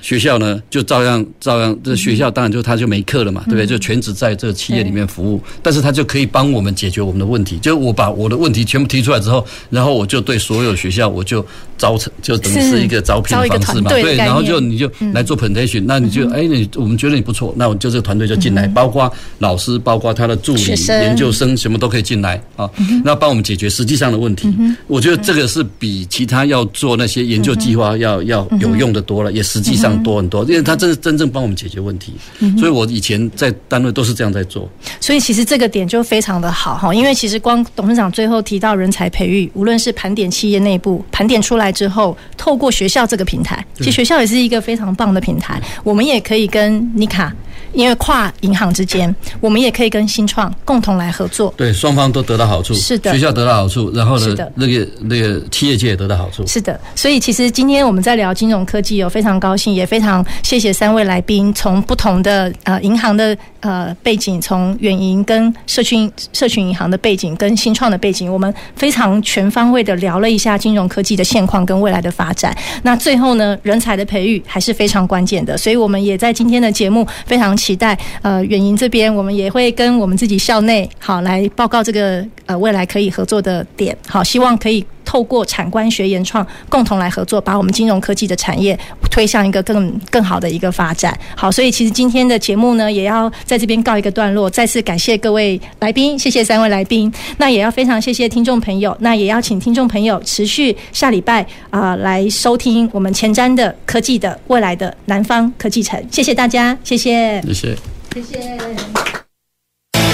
[0.00, 3.66] 学校呢，就照样照样，这学校当然就他就没课了嘛，对不对？
[3.66, 7.58] 就全职在这个企业里面服务，但是他就可以帮我们解决我们的问题。
[7.58, 11.44] 就我把我的问题全部提出来之后，然后我就对所有学校我就
[11.76, 14.16] 招成，就等于是一个招聘的方式嘛，对。
[14.16, 22.68] 然后就你就来做 presentation，那你就哎，你我们觉得你不错，那我就这个团队就进来，包括老师，包括他的助理、研究生，什么都可以进来啊，
[23.04, 24.48] 那帮我们解决实际上的问题。
[24.86, 29.89] 我觉得这个是比其他要做那些研究计划要要有用的多了，也实际上。
[30.02, 32.14] 多很多，因为他真是真正帮我们解决问题，
[32.58, 34.68] 所以我以前在单位都是这样在做。
[35.00, 47.34] 所以其实这个点就非常的好哈，因为其实光董事长最后提到人才培育，无论是盘点企业内部盘点出来之后，透过学校这个平台，其实学校也是一个非常棒的平台，我们也可以跟妮卡。
[47.72, 51.52] 因为跨银行之间，我们也可以跟新创共同来合作。
[51.56, 52.74] 对，双方都得到好处。
[52.74, 56.46] 是的，学校得到好处，然后呢，那个那个企业界也得到好处。
[56.46, 72.56] 是的，所以其实今天我们在聊金融科技，哦，非常高兴，也非常谢谢三位来宾，从不同的呃银行的呃背景，从远银跟社群社群银行的背景，跟新创的背景，我们非常全方位的聊了一下金融科技的现况跟未来的发展。
[72.82, 77.56] 那最后呢，人才的培育还是非常关键的，所以我们也在今天的节目非常。
[77.60, 84.84] 期待呃远银这边，我们也会跟我们自己校内好来报告这个呃未来可以合作的点，好，希望可以。
[85.10, 88.78] 透过产官学研创共同来合作，把我们金融科技的产业
[89.10, 91.18] 推向一个更更好的一个发展。
[91.34, 94.48] 好，所以其实今天的节目呢，也要在这边告一个段落。
[94.48, 97.12] 再次感谢各位来宾，谢谢三位来宾。
[97.38, 106.00] 那也要非常谢谢听众朋友，那也要请听众朋友持续下礼拜啊、来收听我们前瞻的科技的未来的南方科技城。
[106.12, 107.76] 谢谢大家，谢谢，谢谢，
[108.14, 109.09] 谢谢。